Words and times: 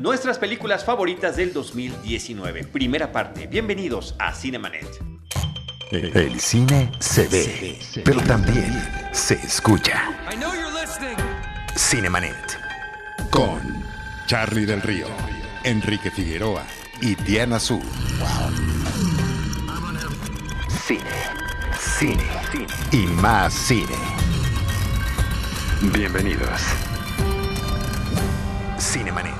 nuestras 0.00 0.38
películas 0.38 0.84
favoritas 0.84 1.36
del 1.36 1.52
2019. 1.52 2.64
Primera 2.64 3.12
parte, 3.12 3.46
bienvenidos 3.46 4.14
a 4.18 4.34
Cinemanet. 4.34 4.86
El 5.92 6.40
cine 6.40 6.90
se 7.00 7.28
ve, 7.28 7.78
pero 8.04 8.22
también 8.22 8.72
se 9.12 9.34
escucha. 9.34 10.02
Cinemanet. 11.76 12.58
Con 13.30 13.60
Charlie 14.26 14.64
del 14.64 14.80
Río, 14.80 15.06
Enrique 15.64 16.10
Figueroa 16.10 16.64
y 17.02 17.14
Diana 17.16 17.60
Su. 17.60 17.80
Cine, 20.86 21.04
cine, 21.78 22.26
y 22.90 23.06
más 23.20 23.52
cine. 23.52 23.96
Bienvenidos. 25.92 26.60
Cinemanet. 28.78 29.39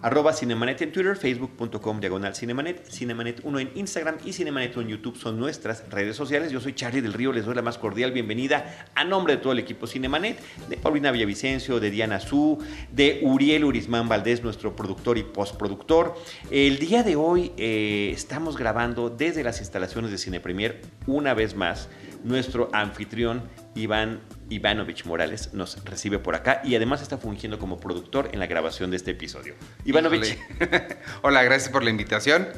Arroba 0.00 0.32
Cinemanet 0.32 0.80
en 0.82 0.92
Twitter, 0.92 1.16
facebook.com 1.16 1.98
diagonal 1.98 2.32
Cinemanet, 2.32 2.88
Cinemanet 2.88 3.40
1 3.42 3.58
en 3.58 3.70
Instagram 3.74 4.18
y 4.24 4.32
Cinemanet 4.32 4.76
1 4.76 4.82
en 4.82 4.88
YouTube 4.88 5.16
son 5.16 5.40
nuestras 5.40 5.90
redes 5.90 6.14
sociales. 6.14 6.52
Yo 6.52 6.60
soy 6.60 6.72
Charlie 6.72 7.00
del 7.00 7.12
Río, 7.12 7.32
les 7.32 7.44
doy 7.44 7.56
la 7.56 7.62
más 7.62 7.78
cordial 7.78 8.12
bienvenida 8.12 8.86
a 8.94 9.04
nombre 9.04 9.34
de 9.34 9.42
todo 9.42 9.52
el 9.52 9.58
equipo 9.58 9.88
Cinemanet, 9.88 10.38
de 10.68 10.76
Paulina 10.76 11.10
Villavicencio, 11.10 11.80
de 11.80 11.90
Diana 11.90 12.20
Su, 12.20 12.64
de 12.92 13.18
Uriel 13.22 13.64
Urismán 13.64 14.08
Valdés, 14.08 14.44
nuestro 14.44 14.76
productor 14.76 15.18
y 15.18 15.24
postproductor. 15.24 16.14
El 16.48 16.78
día 16.78 17.02
de 17.02 17.16
hoy 17.16 17.50
eh, 17.56 18.12
estamos 18.14 18.56
grabando 18.56 19.10
desde 19.10 19.42
las 19.42 19.58
instalaciones 19.58 20.12
de 20.12 20.18
Cine 20.18 20.38
Premier 20.38 20.80
una 21.08 21.34
vez 21.34 21.56
más. 21.56 21.88
Nuestro 22.24 22.70
anfitrión 22.72 23.42
Iván 23.74 24.20
Ivanovich 24.50 25.04
Morales 25.04 25.52
nos 25.52 25.82
recibe 25.84 26.18
por 26.18 26.34
acá 26.34 26.60
y 26.64 26.74
además 26.74 27.02
está 27.02 27.18
fungiendo 27.18 27.58
como 27.58 27.78
productor 27.78 28.30
en 28.32 28.40
la 28.40 28.46
grabación 28.46 28.90
de 28.90 28.96
este 28.96 29.12
episodio. 29.12 29.54
Ivanovich. 29.84 30.38
Hola, 31.22 31.42
gracias 31.42 31.70
por 31.70 31.84
la 31.84 31.90
invitación. 31.90 32.48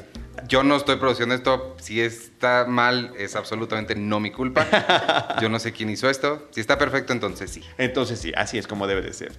Yo 0.47 0.63
no 0.63 0.75
estoy 0.75 0.97
produciendo 0.97 1.35
esto. 1.35 1.75
Si 1.79 2.01
está 2.01 2.65
mal, 2.65 3.13
es 3.17 3.35
absolutamente 3.35 3.95
no 3.95 4.19
mi 4.19 4.31
culpa. 4.31 4.65
Yo 5.41 5.49
no 5.49 5.59
sé 5.59 5.71
quién 5.71 5.89
hizo 5.89 6.09
esto. 6.09 6.47
Si 6.51 6.61
está 6.61 6.77
perfecto, 6.77 7.13
entonces 7.13 7.51
sí. 7.51 7.61
Entonces 7.77 8.19
sí, 8.19 8.31
así 8.35 8.57
es 8.57 8.67
como 8.67 8.87
debe 8.87 9.01
de 9.01 9.13
ser. 9.13 9.33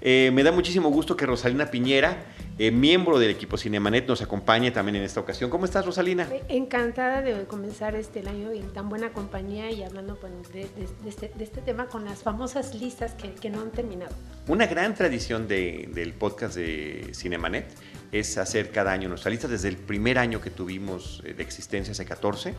Eh, 0.00 0.30
me 0.32 0.42
da 0.42 0.52
muchísimo 0.52 0.90
gusto 0.90 1.16
que 1.16 1.26
Rosalina 1.26 1.66
Piñera, 1.70 2.24
eh, 2.58 2.70
miembro 2.70 3.18
del 3.18 3.30
equipo 3.30 3.56
Cinemanet, 3.56 4.06
nos 4.06 4.22
acompañe 4.22 4.70
también 4.70 4.96
en 4.96 5.02
esta 5.02 5.20
ocasión. 5.20 5.50
¿Cómo 5.50 5.64
estás, 5.64 5.84
Rosalina? 5.84 6.28
Encantada 6.48 7.22
de 7.22 7.44
comenzar 7.46 7.94
este 7.96 8.20
el 8.20 8.28
año 8.28 8.52
en 8.52 8.72
tan 8.72 8.88
buena 8.88 9.10
compañía 9.12 9.70
y 9.70 9.82
hablando 9.82 10.18
de, 10.52 10.68
este, 11.06 11.32
de, 11.34 11.44
este, 11.44 11.60
tema 11.60 11.86
con 11.86 12.04
las 12.04 12.22
famosas 12.22 12.74
listas 12.74 13.14
que, 13.14 13.32
que 13.32 13.50
no 13.50 13.60
han 13.60 13.70
terminado. 13.70 14.14
Una 14.46 14.66
gran 14.66 14.94
tradición 14.94 15.48
del 15.48 16.14
podcast 16.18 16.56
de 16.56 17.10
Cinemanet 17.14 17.66
es 18.12 18.38
hacer 18.38 18.70
cada 18.70 18.92
año 18.92 19.08
nuestra 19.08 19.30
lista. 19.30 19.48
Desde 19.48 19.68
el 19.68 19.76
primer 19.76 20.18
año 20.18 20.40
que 20.40 20.50
tuvimos 20.50 21.22
eh, 21.24 21.34
de 21.34 21.42
existencia, 21.42 21.92
hace 21.92 22.04
14, 22.04 22.54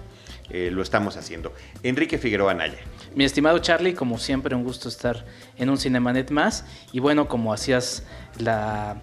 eh, 0.50 0.70
lo 0.72 0.82
estamos 0.82 1.18
haciendo. 1.18 1.54
Enrique 1.84 2.18
Figueroa 2.18 2.52
Anaya. 2.52 2.80
Mi 3.16 3.24
estimado 3.24 3.60
Charlie, 3.60 3.94
como 3.94 4.18
siempre, 4.18 4.56
un 4.56 4.64
gusto 4.64 4.90
estar 4.90 5.26
en 5.58 5.70
un 5.70 5.78
Cinemanet 5.78 6.32
más. 6.32 6.66
Y 6.92 7.00
bueno, 7.00 7.28
como 7.28 7.54
hacías 7.54 8.04
la, 8.38 9.02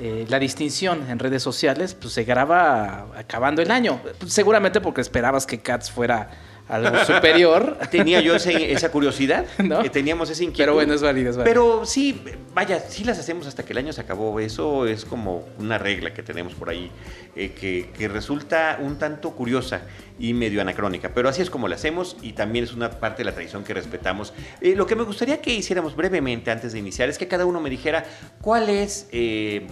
eh, 0.00 0.26
la 0.28 0.38
distinción 0.38 1.08
en 1.10 1.18
redes 1.18 1.42
sociales, 1.42 1.94
pues 1.94 2.14
se 2.14 2.24
graba 2.24 3.08
acabando 3.16 3.62
el 3.62 3.70
año. 3.70 4.00
Seguramente 4.26 4.80
porque 4.80 5.00
esperabas 5.00 5.46
que 5.46 5.60
Cats 5.60 5.90
fuera 5.90 6.30
algo 6.72 7.04
superior. 7.04 7.78
Tenía 7.90 8.20
yo 8.20 8.34
esa 8.34 8.90
curiosidad, 8.90 9.46
¿No? 9.58 9.82
teníamos 9.90 10.30
esa 10.30 10.42
inquietud. 10.42 10.62
Pero 10.62 10.74
bueno, 10.74 10.94
es 10.94 11.02
válido, 11.02 11.30
es 11.30 11.36
válido. 11.36 11.52
Pero 11.54 11.86
sí, 11.86 12.20
vaya, 12.54 12.80
sí 12.80 13.04
las 13.04 13.18
hacemos 13.18 13.46
hasta 13.46 13.64
que 13.64 13.72
el 13.72 13.78
año 13.78 13.92
se 13.92 14.00
acabó. 14.00 14.40
Eso 14.40 14.86
es 14.86 15.04
como 15.04 15.46
una 15.58 15.78
regla 15.78 16.14
que 16.14 16.22
tenemos 16.22 16.54
por 16.54 16.70
ahí, 16.70 16.90
eh, 17.36 17.52
que, 17.52 18.08
resulta 18.08 18.78
un 18.82 18.98
tanto 18.98 19.30
curiosa 19.32 19.82
y 20.18 20.32
medio 20.34 20.60
anacrónica. 20.60 21.12
Pero 21.14 21.28
así 21.28 21.42
es 21.42 21.50
como 21.50 21.68
la 21.68 21.76
hacemos 21.76 22.16
y 22.22 22.32
también 22.32 22.64
es 22.64 22.72
una 22.72 22.90
parte 22.90 23.18
de 23.18 23.24
la 23.24 23.32
tradición 23.32 23.64
que 23.64 23.74
respetamos. 23.74 24.32
Eh, 24.60 24.74
lo 24.74 24.86
que 24.86 24.96
me 24.96 25.04
gustaría 25.04 25.40
que 25.40 25.52
hiciéramos 25.52 25.94
brevemente 25.94 26.50
antes 26.50 26.72
de 26.72 26.78
iniciar 26.78 27.08
es 27.08 27.18
que 27.18 27.28
cada 27.28 27.46
uno 27.46 27.60
me 27.60 27.70
dijera 27.70 28.04
cuál 28.40 28.68
es 28.68 29.08
eh, 29.12 29.66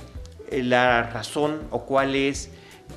la 0.50 1.02
razón 1.04 1.62
o 1.70 1.84
cuál 1.86 2.14
es 2.14 2.50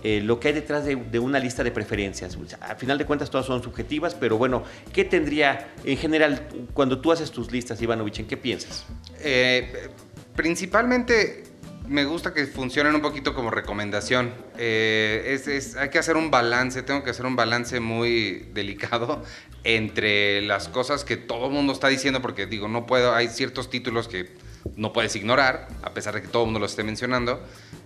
eh, 0.04 0.22
lo 0.22 0.40
que 0.40 0.50
hay 0.50 0.54
detrás 0.54 0.86
de, 0.86 1.20
una 1.20 1.40
lista 1.40 1.64
de 1.64 1.72
preferencias. 1.72 2.38
A 2.62 2.76
final 2.76 2.98
de 2.98 3.06
cuentas 3.06 3.30
todas 3.30 3.46
son 3.46 3.62
subjetivas, 3.62 4.16
pero 4.16 4.38
bueno, 4.38 4.64
¿qué 4.92 5.06
tendría 5.06 5.74
en 5.84 5.98
general 5.98 6.48
cuando 6.74 7.00
tú 7.00 7.12
haces 7.12 7.32
tus 7.32 7.52
listas, 7.52 7.82
Ivanovich, 7.82 8.20
en 8.20 8.28
qué 8.28 8.38
piensas? 8.38 8.86
Eh, 9.20 9.90
principalmente 10.36 11.44
me 11.88 12.06
gusta 12.06 12.34
que 12.34 12.46
funcionen 12.48 12.96
un 12.96 13.02
poquito 13.02 13.34
como 13.34 13.50
recomendación. 13.50 14.34
Eh, 14.58 15.40
hay 15.78 15.90
que 15.90 16.00
hacer 16.00 16.16
un 16.16 16.32
balance, 16.32 16.82
tengo 16.84 17.04
que 17.04 17.10
hacer 17.10 17.26
un 17.26 17.36
balance 17.36 17.80
muy 17.80 18.50
delicado 18.54 19.24
entre 19.64 20.42
las 20.42 20.70
cosas 20.70 21.04
que 21.04 21.18
todo 21.18 21.48
el 21.48 21.54
mundo 21.54 21.74
está 21.74 21.88
diciendo, 21.88 22.22
porque 22.22 22.46
digo, 22.46 22.68
no 22.68 22.86
puedo, 22.86 23.14
hay 23.14 23.28
ciertos 23.28 23.70
títulos 23.70 24.08
que 24.08 24.30
no 24.76 24.94
puedes 24.94 25.16
ignorar, 25.16 25.68
a 25.82 25.94
pesar 25.94 26.16
de 26.16 26.22
que 26.22 26.28
todo 26.28 26.44
el 26.44 26.48
mundo 26.48 26.60
lo 26.60 26.66
esté 26.66 26.84
mencionando, 26.84 27.42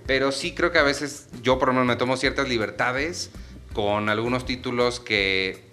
pero 0.07 0.31
sí 0.31 0.55
creo 0.55 0.71
que 0.71 0.79
a 0.79 0.83
veces 0.83 1.27
yo 1.43 1.59
por 1.59 1.67
lo 1.67 1.73
menos 1.73 1.87
me 1.87 1.95
tomo 1.97 2.17
ciertas 2.17 2.47
libertades 2.47 3.29
con 3.73 4.09
algunos 4.09 4.45
títulos 4.45 4.99
que 4.99 5.67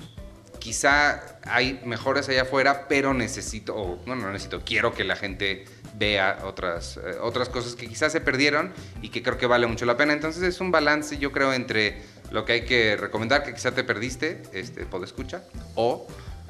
quizá 0.59 1.39
hay 1.45 1.81
mejores 1.85 2.29
allá 2.29 2.43
afuera, 2.43 2.87
pero 2.89 3.15
necesito, 3.15 3.75
o 3.75 4.03
no, 4.07 4.17
no 4.17 4.31
necesito, 4.33 4.63
quiero 4.65 4.93
que 4.93 5.05
la 5.05 5.15
gente 5.15 5.65
vea 5.97 6.41
otras, 6.45 6.97
eh, 6.97 7.17
otras 7.21 7.49
cosas 7.49 7.77
que 7.77 7.87
quizás 7.87 8.13
se 8.13 8.21
perdieron 8.21 8.73
y 9.01 9.11
que 9.11 9.23
creo 9.23 9.39
que 9.39 9.47
vale 9.47 9.67
mucho 9.67 9.87
la 9.87 9.97
pena. 9.97 10.13
Entonces 10.13 10.43
es 10.43 10.61
un 10.61 10.71
balance, 10.71 11.19
yo 11.19 11.33
creo, 11.33 11.53
entre 11.53 12.03
lo 12.31 12.45
que 12.45 12.53
hay 12.53 12.65
que 12.65 12.97
recomendar, 12.97 13.45
que 13.45 13.55
quizá 13.55 13.73
te 13.73 13.85
perdiste, 13.85 14.43
este, 14.53 14.87
pod 14.87 15.05
escucha, 15.05 15.45
o 15.75 16.07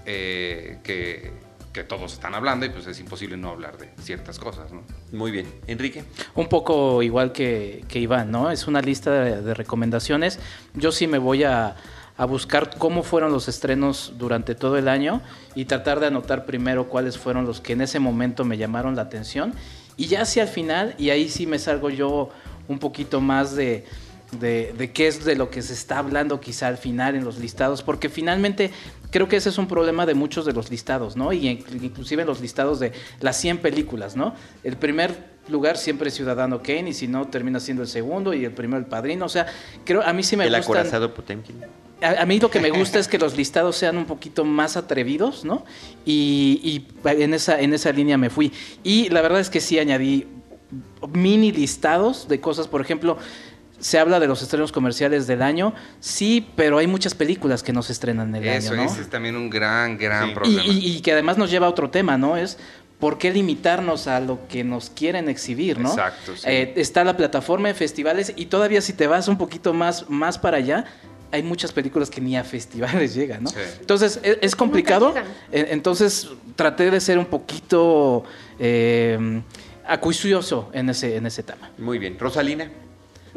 eh, 0.06 0.78
que 0.83 1.33
que 1.75 1.83
todos 1.83 2.12
están 2.15 2.35
hablando 2.35 2.65
y 2.65 2.71
pues 2.71 2.87
es 2.87 3.01
imposible 3.01 3.37
no 3.37 3.51
hablar 3.51 3.77
de 3.77 3.91
ciertas 4.01 4.39
cosas, 4.39 4.73
¿no? 4.73 4.85
Muy 5.12 5.33
bien. 5.33 5.53
Enrique. 5.67 6.05
Un 6.37 6.49
poco 6.49 7.03
igual 7.03 7.33
que, 7.33 7.85
que 7.89 7.99
Iván, 7.99 8.31
¿no? 8.31 8.53
Es 8.53 8.69
una 8.69 8.81
lista 8.81 9.11
de, 9.11 9.55
recomendaciones. 9.55 10.39
Yo 10.75 10.93
sí 10.93 11.09
me 11.09 11.19
voy 11.19 11.43
a, 11.43 11.75
a, 12.17 12.25
buscar 12.27 12.79
cómo 12.79 13.03
fueron 13.03 13.33
los 13.33 13.49
estrenos 13.49 14.12
durante 14.17 14.55
todo 14.55 14.79
el 14.79 14.87
año 14.87 15.21
y 15.57 15.65
tratar 15.65 15.99
de 15.99 16.07
anotar 16.07 16.47
primero 16.47 16.89
cuáles 16.89 17.19
fueron 17.19 17.45
los 17.45 17.61
que 17.61 17.73
en 17.73 17.81
ese 17.81 17.99
momento 17.99 18.45
me 18.45 18.56
llamaron 18.56 18.95
la 18.95 19.03
atención. 19.03 19.53
Y 19.97 20.06
ya 20.06 20.23
hacia 20.23 20.45
el 20.45 20.49
final, 20.49 20.95
y 20.97 21.11
ahí 21.11 21.29
sí 21.29 21.45
me 21.45 21.59
salgo 21.59 21.91
yo 21.91 22.31
un 22.69 22.79
poquito 22.79 23.21
más 23.21 23.56
de 23.56 23.85
de, 24.33 24.91
qué 24.93 25.07
es 25.07 25.25
de 25.25 25.37
lo 25.37 25.51
que 25.51 25.62
se 25.62 25.73
está 25.73 25.99
hablando 25.99 26.41
quizá 26.41 26.69
al 26.69 26.79
final 26.79 27.15
en 27.15 27.25
los 27.25 27.39
listados, 27.39 27.83
porque 27.83 28.09
finalmente 28.09 28.71
creo 29.11 29.29
que 29.29 29.37
ese 29.37 29.49
es 29.49 29.59
un 29.59 29.69
problema 29.69 30.07
de 30.07 30.15
muchos 30.15 30.45
de 30.45 30.53
los 30.53 30.71
listados, 30.71 31.17
¿no? 31.17 31.33
Y 31.33 31.49
inclusive 31.49 32.23
en 32.23 32.29
los 32.29 32.41
listados 32.41 32.81
de 32.81 32.93
las 33.21 33.37
100 33.41 33.59
películas, 33.59 34.17
¿no? 34.17 34.35
El 34.62 34.77
primer 34.77 35.35
lugar 35.49 35.77
siempre 35.77 36.09
es 36.09 36.15
Ciudadano 36.15 36.62
Kane 36.62 36.91
y 36.91 36.93
si 36.95 37.07
no 37.07 37.29
termina 37.29 37.61
siendo 37.61 37.83
el 37.83 37.89
segundo 37.89 38.35
y 38.35 38.45
el 38.45 38.53
primero 38.53 38.79
el 38.79 38.87
padrino, 38.87 39.27
o 39.27 39.29
sea, 39.29 39.47
creo 39.85 40.03
a 40.03 40.12
mí 40.12 40.23
sí 40.23 40.37
me 40.37 40.45
gusta... 40.45 40.56
El 40.56 40.62
acorazado 40.62 41.15
Potemkin. 41.15 41.56
A, 42.03 42.27
mí 42.27 42.41
lo 42.41 42.51
que 42.51 42.61
me 42.61 42.71
gusta 42.77 42.99
es 42.99 43.09
que 43.09 43.19
los 43.19 43.37
listados 43.37 43.77
sean 43.77 43.97
un 43.97 44.05
poquito 44.05 44.45
más 44.45 44.77
atrevidos, 44.77 45.45
¿no? 45.45 45.65
Y, 46.05 46.61
y 46.62 47.09
en, 47.09 47.35
esa, 47.35 47.61
en 47.61 47.73
esa 47.73 47.93
línea 47.93 48.19
me 48.19 48.31
fui. 48.31 48.53
Y 48.83 49.09
la 49.11 49.23
verdad 49.23 49.41
es 49.41 49.49
que 49.49 49.61
sí 49.61 49.79
añadí 49.79 50.27
mini 51.12 51.53
listados 51.53 52.29
de 52.29 52.41
cosas, 52.41 52.69
por 52.69 52.81
ejemplo, 52.81 53.19
se 53.79 53.99
habla 53.99 54.21
de 54.21 54.27
los 54.27 54.43
estrenos 54.43 54.73
comerciales 54.73 55.27
del 55.27 55.43
año, 55.43 55.75
sí, 56.01 56.47
pero 56.57 56.79
hay 56.79 56.87
muchas 56.87 57.15
películas 57.15 57.62
que 57.62 57.73
no 57.73 57.83
se 57.83 57.93
estrenan 57.93 58.35
en 58.35 58.43
el 58.43 58.49
año. 58.49 58.83
Eso 58.83 59.01
es 59.01 59.11
también 59.11 59.37
un 59.37 59.51
gran, 59.51 59.99
gran 59.99 60.33
problema. 60.33 60.62
Y, 60.67 61.01
que 61.01 61.12
además 61.12 61.37
nos 61.37 61.51
lleva 61.51 61.67
a 61.67 61.71
otro 61.71 61.91
tema, 61.91 62.17
¿no? 62.17 62.37
Es 62.37 62.59
por 62.99 63.19
qué 63.19 63.33
limitarnos 63.33 64.07
a 64.07 64.21
lo 64.21 64.47
que 64.49 64.65
nos 64.65 64.89
quieren 64.91 65.29
exhibir, 65.29 65.79
¿no? 65.79 65.91
Exacto. 65.91 66.33
Eh, 66.45 66.73
está 66.77 67.05
la 67.05 67.17
plataforma 67.17 67.69
de 67.69 67.75
festivales 67.75 68.32
y 68.37 68.47
todavía 68.47 68.81
si 68.81 68.93
te 68.93 69.06
vas 69.06 69.29
un 69.29 69.37
poquito 69.37 69.75
más, 69.75 70.09
más 70.09 70.38
para 70.38 70.59
allá, 70.59 70.85
hay 71.31 71.43
muchas 71.43 71.73
películas 71.73 72.09
que 72.11 72.20
ni 72.20 72.37
a 72.37 72.44
festivales 72.44 73.12
llegan, 73.15 73.43
¿no? 73.43 73.50
Entonces, 73.81 74.20
e, 74.23 74.38
es, 74.41 74.55
complicado. 74.55 75.12
E, 75.50 75.67
entonces, 75.70 76.29
traté 76.56 76.91
de 76.91 77.00
ser 77.00 77.19
un 77.19 77.27
poquito 77.27 78.25
eh, 78.59 79.43
acuicioso 79.87 80.70
en 80.73 80.91
ese, 80.91 81.17
en 81.17 81.27
ese 81.27 81.43
tema. 81.43 81.70
Muy 81.77 81.99
bien. 81.99 82.19
Rosalina. 82.19 82.70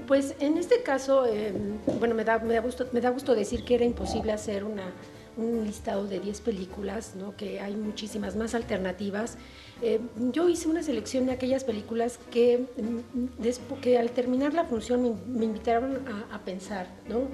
Pues 0.05 0.35
en 0.39 0.57
este 0.57 0.83
caso, 0.83 1.25
em, 1.25 1.77
bueno, 1.99 2.13
me 2.13 2.23
da, 2.23 2.39
me, 2.39 2.53
da 2.53 3.09
gusto, 3.09 3.35
decir 3.35 3.63
que 3.63 3.75
era 3.75 3.85
imposible 3.85 4.31
hacer 4.31 4.63
una, 4.63 4.91
un 5.37 5.65
listado 5.65 6.05
de 6.05 6.19
10 6.19 6.41
películas, 6.41 7.15
¿no? 7.15 7.35
que 7.35 7.59
hay 7.59 7.75
muchísimas 7.75 8.35
más 8.35 8.53
alternativas. 8.53 9.37
Eh, 9.81 9.99
yo 10.31 10.49
hice 10.49 10.67
una 10.67 10.83
selección 10.83 11.25
de 11.25 11.31
aquellas 11.31 11.63
películas 11.63 12.19
que, 12.31 12.65
mm, 12.77 13.77
que 13.81 13.97
al 13.97 14.11
terminar 14.11 14.53
la 14.53 14.65
función 14.65 15.01
me, 15.27 15.45
invitaron 15.45 15.99
a, 16.31 16.39
pensar, 16.39 16.87
¿no? 17.07 17.27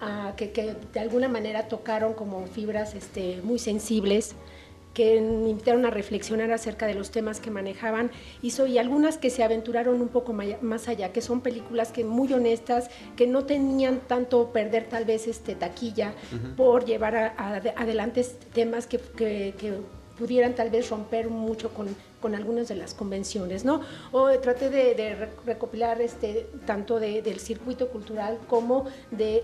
A 0.00 0.34
que, 0.36 0.50
que, 0.50 0.74
de 0.92 1.00
alguna 1.00 1.28
manera 1.28 1.68
tocaron 1.68 2.14
como 2.14 2.46
fibras 2.46 2.94
este, 2.94 3.40
muy 3.42 3.58
sensibles 3.58 4.34
que 4.94 5.16
invitaron 5.16 5.86
a 5.86 5.90
reflexionar 5.90 6.52
acerca 6.52 6.86
de 6.86 6.94
los 6.94 7.10
temas 7.10 7.40
que 7.40 7.50
manejaban, 7.50 8.10
hizo 8.42 8.66
y 8.66 8.78
algunas 8.78 9.18
que 9.18 9.30
se 9.30 9.42
aventuraron 9.42 10.00
un 10.00 10.08
poco 10.08 10.32
más 10.32 10.88
allá, 10.88 11.12
que 11.12 11.20
son 11.20 11.40
películas 11.40 11.92
que 11.92 12.04
muy 12.04 12.32
honestas, 12.32 12.90
que 13.16 13.26
no 13.26 13.44
tenían 13.44 14.00
tanto 14.00 14.52
perder 14.52 14.88
tal 14.88 15.04
vez 15.04 15.26
este 15.28 15.54
taquilla 15.54 16.14
por 16.56 16.84
llevar 16.84 17.34
adelante 17.36 18.26
temas 18.52 18.86
que, 18.86 18.98
que, 18.98 19.54
que 19.58 19.74
pudieran 20.18 20.54
tal 20.54 20.70
vez 20.70 20.90
romper 20.90 21.28
mucho 21.28 21.72
con, 21.72 21.88
con 22.20 22.34
algunas 22.34 22.68
de 22.68 22.76
las 22.76 22.94
convenciones, 22.94 23.64
¿no? 23.64 23.80
O 24.12 24.30
traté 24.38 24.70
de, 24.70 25.28
recopilar 25.46 26.00
este, 26.00 26.46
tanto 26.66 27.00
del 27.00 27.40
circuito 27.40 27.88
cultural 27.88 28.38
como 28.48 28.86
de 29.10 29.42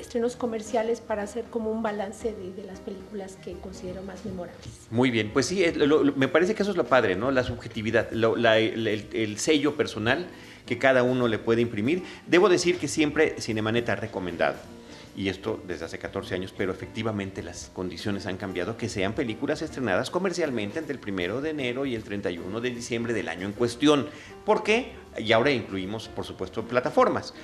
estrenos 0.00 0.36
comerciales 0.36 1.00
para 1.00 1.22
hacer 1.22 1.44
como 1.44 1.70
un 1.70 1.82
balance 1.82 2.34
de, 2.34 2.64
las 2.64 2.80
películas 2.80 3.38
que 3.42 3.52
considero 3.54 4.02
más 4.02 4.24
memorables. 4.24 4.58
Muy 4.90 5.10
bien, 5.10 5.30
pues 5.32 5.46
sí, 5.46 5.64
me 6.16 6.28
parece 6.28 6.54
que 6.54 6.62
eso 6.62 6.72
es 6.72 6.76
lo 6.76 6.84
padre, 6.84 7.16
¿no? 7.16 7.30
La 7.30 7.44
subjetividad, 7.44 8.08
el, 8.12 9.38
sello 9.38 9.76
personal 9.76 10.26
que 10.66 10.78
cada 10.78 11.02
uno 11.02 11.28
le 11.28 11.38
puede 11.38 11.62
imprimir. 11.62 12.02
Debo 12.26 12.48
decir 12.48 12.78
que 12.78 12.88
siempre 12.88 13.36
Cinemanet 13.38 13.88
ha 13.88 13.96
recomendado 13.96 14.56
y 15.18 15.28
esto 15.28 15.60
desde 15.66 15.84
hace 15.84 15.98
14 15.98 16.36
años, 16.36 16.54
pero 16.56 16.70
efectivamente 16.70 17.42
las 17.42 17.72
condiciones 17.74 18.26
han 18.26 18.36
cambiado, 18.36 18.76
que 18.76 18.88
sean 18.88 19.14
películas 19.14 19.62
estrenadas 19.62 20.10
comercialmente 20.10 20.78
entre 20.78 20.92
el 20.92 21.00
primero 21.00 21.40
de 21.40 21.50
enero 21.50 21.86
y 21.86 21.96
el 21.96 22.04
31 22.04 22.60
de 22.60 22.70
diciembre 22.70 23.12
del 23.12 23.28
año 23.28 23.44
en 23.44 23.52
cuestión. 23.52 24.06
¿Por 24.44 24.62
qué? 24.62 24.92
Y 25.18 25.32
ahora 25.32 25.50
incluimos, 25.50 26.06
por 26.06 26.24
supuesto, 26.24 26.62
plataformas 26.62 27.34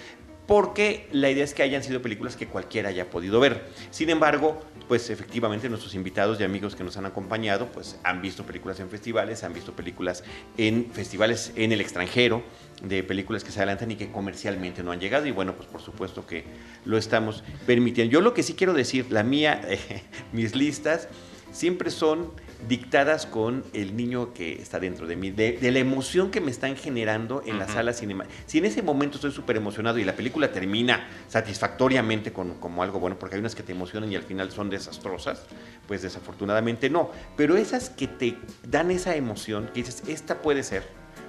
porque 0.46 1.08
la 1.12 1.30
idea 1.30 1.44
es 1.44 1.54
que 1.54 1.62
hayan 1.62 1.82
sido 1.82 2.02
películas 2.02 2.36
que 2.36 2.46
cualquiera 2.46 2.90
haya 2.90 3.08
podido 3.10 3.40
ver. 3.40 3.66
Sin 3.90 4.10
embargo, 4.10 4.60
pues 4.88 5.08
efectivamente 5.08 5.68
nuestros 5.68 5.94
invitados 5.94 6.38
y 6.40 6.44
amigos 6.44 6.76
que 6.76 6.84
nos 6.84 6.96
han 6.96 7.06
acompañado, 7.06 7.66
pues 7.72 7.98
han 8.04 8.20
visto 8.20 8.44
películas 8.44 8.80
en 8.80 8.90
festivales, 8.90 9.42
han 9.42 9.54
visto 9.54 9.72
películas 9.72 10.22
en 10.58 10.90
festivales 10.92 11.52
en 11.56 11.72
el 11.72 11.80
extranjero, 11.80 12.42
de 12.82 13.02
películas 13.02 13.44
que 13.44 13.50
se 13.50 13.60
adelantan 13.60 13.90
y 13.90 13.96
que 13.96 14.10
comercialmente 14.10 14.82
no 14.82 14.92
han 14.92 15.00
llegado 15.00 15.26
y 15.26 15.30
bueno, 15.30 15.54
pues 15.54 15.68
por 15.68 15.80
supuesto 15.80 16.26
que 16.26 16.44
lo 16.84 16.98
estamos 16.98 17.42
permitiendo. 17.66 18.12
Yo 18.12 18.20
lo 18.20 18.34
que 18.34 18.42
sí 18.42 18.54
quiero 18.54 18.74
decir, 18.74 19.06
la 19.10 19.22
mía, 19.22 19.62
mis 20.32 20.54
listas 20.54 21.08
siempre 21.52 21.90
son 21.90 22.32
dictadas 22.68 23.26
con 23.26 23.64
el 23.72 23.96
niño 23.96 24.32
que 24.32 24.60
está 24.60 24.80
dentro 24.80 25.06
de 25.06 25.16
mí, 25.16 25.30
de, 25.30 25.58
la 25.70 25.78
emoción 25.78 26.30
que 26.30 26.40
me 26.40 26.50
están 26.50 26.76
generando 26.76 27.42
en 27.46 27.58
la 27.58 27.68
sala 27.68 27.92
cinema. 27.92 28.24
Si 28.46 28.58
en 28.58 28.64
ese 28.64 28.82
momento 28.82 29.16
estoy 29.16 29.32
súper 29.32 29.56
emocionado 29.56 29.98
y 29.98 30.04
la 30.04 30.14
película 30.14 30.52
termina 30.52 31.08
satisfactoriamente 31.28 32.32
con, 32.32 32.54
como 32.54 32.82
algo 32.82 33.00
bueno, 33.00 33.18
porque 33.18 33.36
hay 33.36 33.40
unas 33.40 33.54
que 33.54 33.62
te 33.62 33.72
emocionan 33.72 34.10
y 34.12 34.16
al 34.16 34.22
final 34.22 34.50
son 34.50 34.70
desastrosas, 34.70 35.44
pues 35.86 36.02
desafortunadamente 36.02 36.90
no. 36.90 37.10
Pero 37.36 37.56
esas 37.56 37.90
que 37.90 38.08
te 38.08 38.36
dan 38.66 38.90
esa 38.90 39.16
emoción, 39.16 39.66
que 39.66 39.82
dices, 39.82 40.02
esta 40.06 40.40
puede 40.40 40.62
ser, 40.62 40.84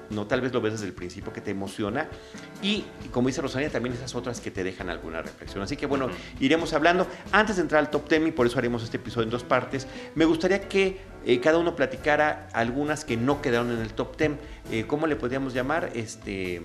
no 0.10 0.28
tal 0.28 0.42
vez 0.42 0.54
lo 0.54 0.62
ves 0.62 0.74
desde 0.74 0.86
el 0.86 0.94
principio 0.94 1.34
que 1.34 1.42
te 1.42 1.52
emociona. 1.52 2.08
Y, 2.62 2.86
como 3.12 3.28
dice 3.28 3.42
Rosalía 3.42 3.70
también 3.70 3.96
esas 3.96 4.16
otras 4.16 4.40
que 4.40 4.52
te 4.52 4.64
dejan 4.64 4.90
alguna 4.90 5.22
reflexión. 5.22 5.64
Así 5.64 5.78
que 5.78 5.86
bueno 5.86 6.10
iremos 6.40 6.74
hablando. 6.74 7.08
Antes 7.32 7.58
de 7.58 7.64
entrar 7.64 7.80
al 7.80 7.90
top 7.90 8.10
10 8.10 8.28
y 8.28 8.32
por 8.32 8.48
eso 8.48 8.60
haremos 8.60 8.84
este 8.84 8.98
episodio 8.98 9.26
en 9.26 9.30
dos 9.30 9.44
partes 9.44 9.88
me 10.16 10.26
gustaría 10.26 10.62
que 10.68 11.15
eh, 11.26 11.40
cada 11.40 11.58
uno 11.58 11.76
platicara 11.76 12.48
algunas 12.54 13.06
que 13.06 13.18
no 13.18 13.42
quedaron 13.42 13.72
en 13.72 13.80
el 13.80 13.94
top 13.94 14.18
10 14.18 14.32
eh, 14.72 14.86
cómo 14.88 15.08
le 15.08 15.16
podríamos 15.16 15.54
llamar 15.54 15.92
este 15.96 16.62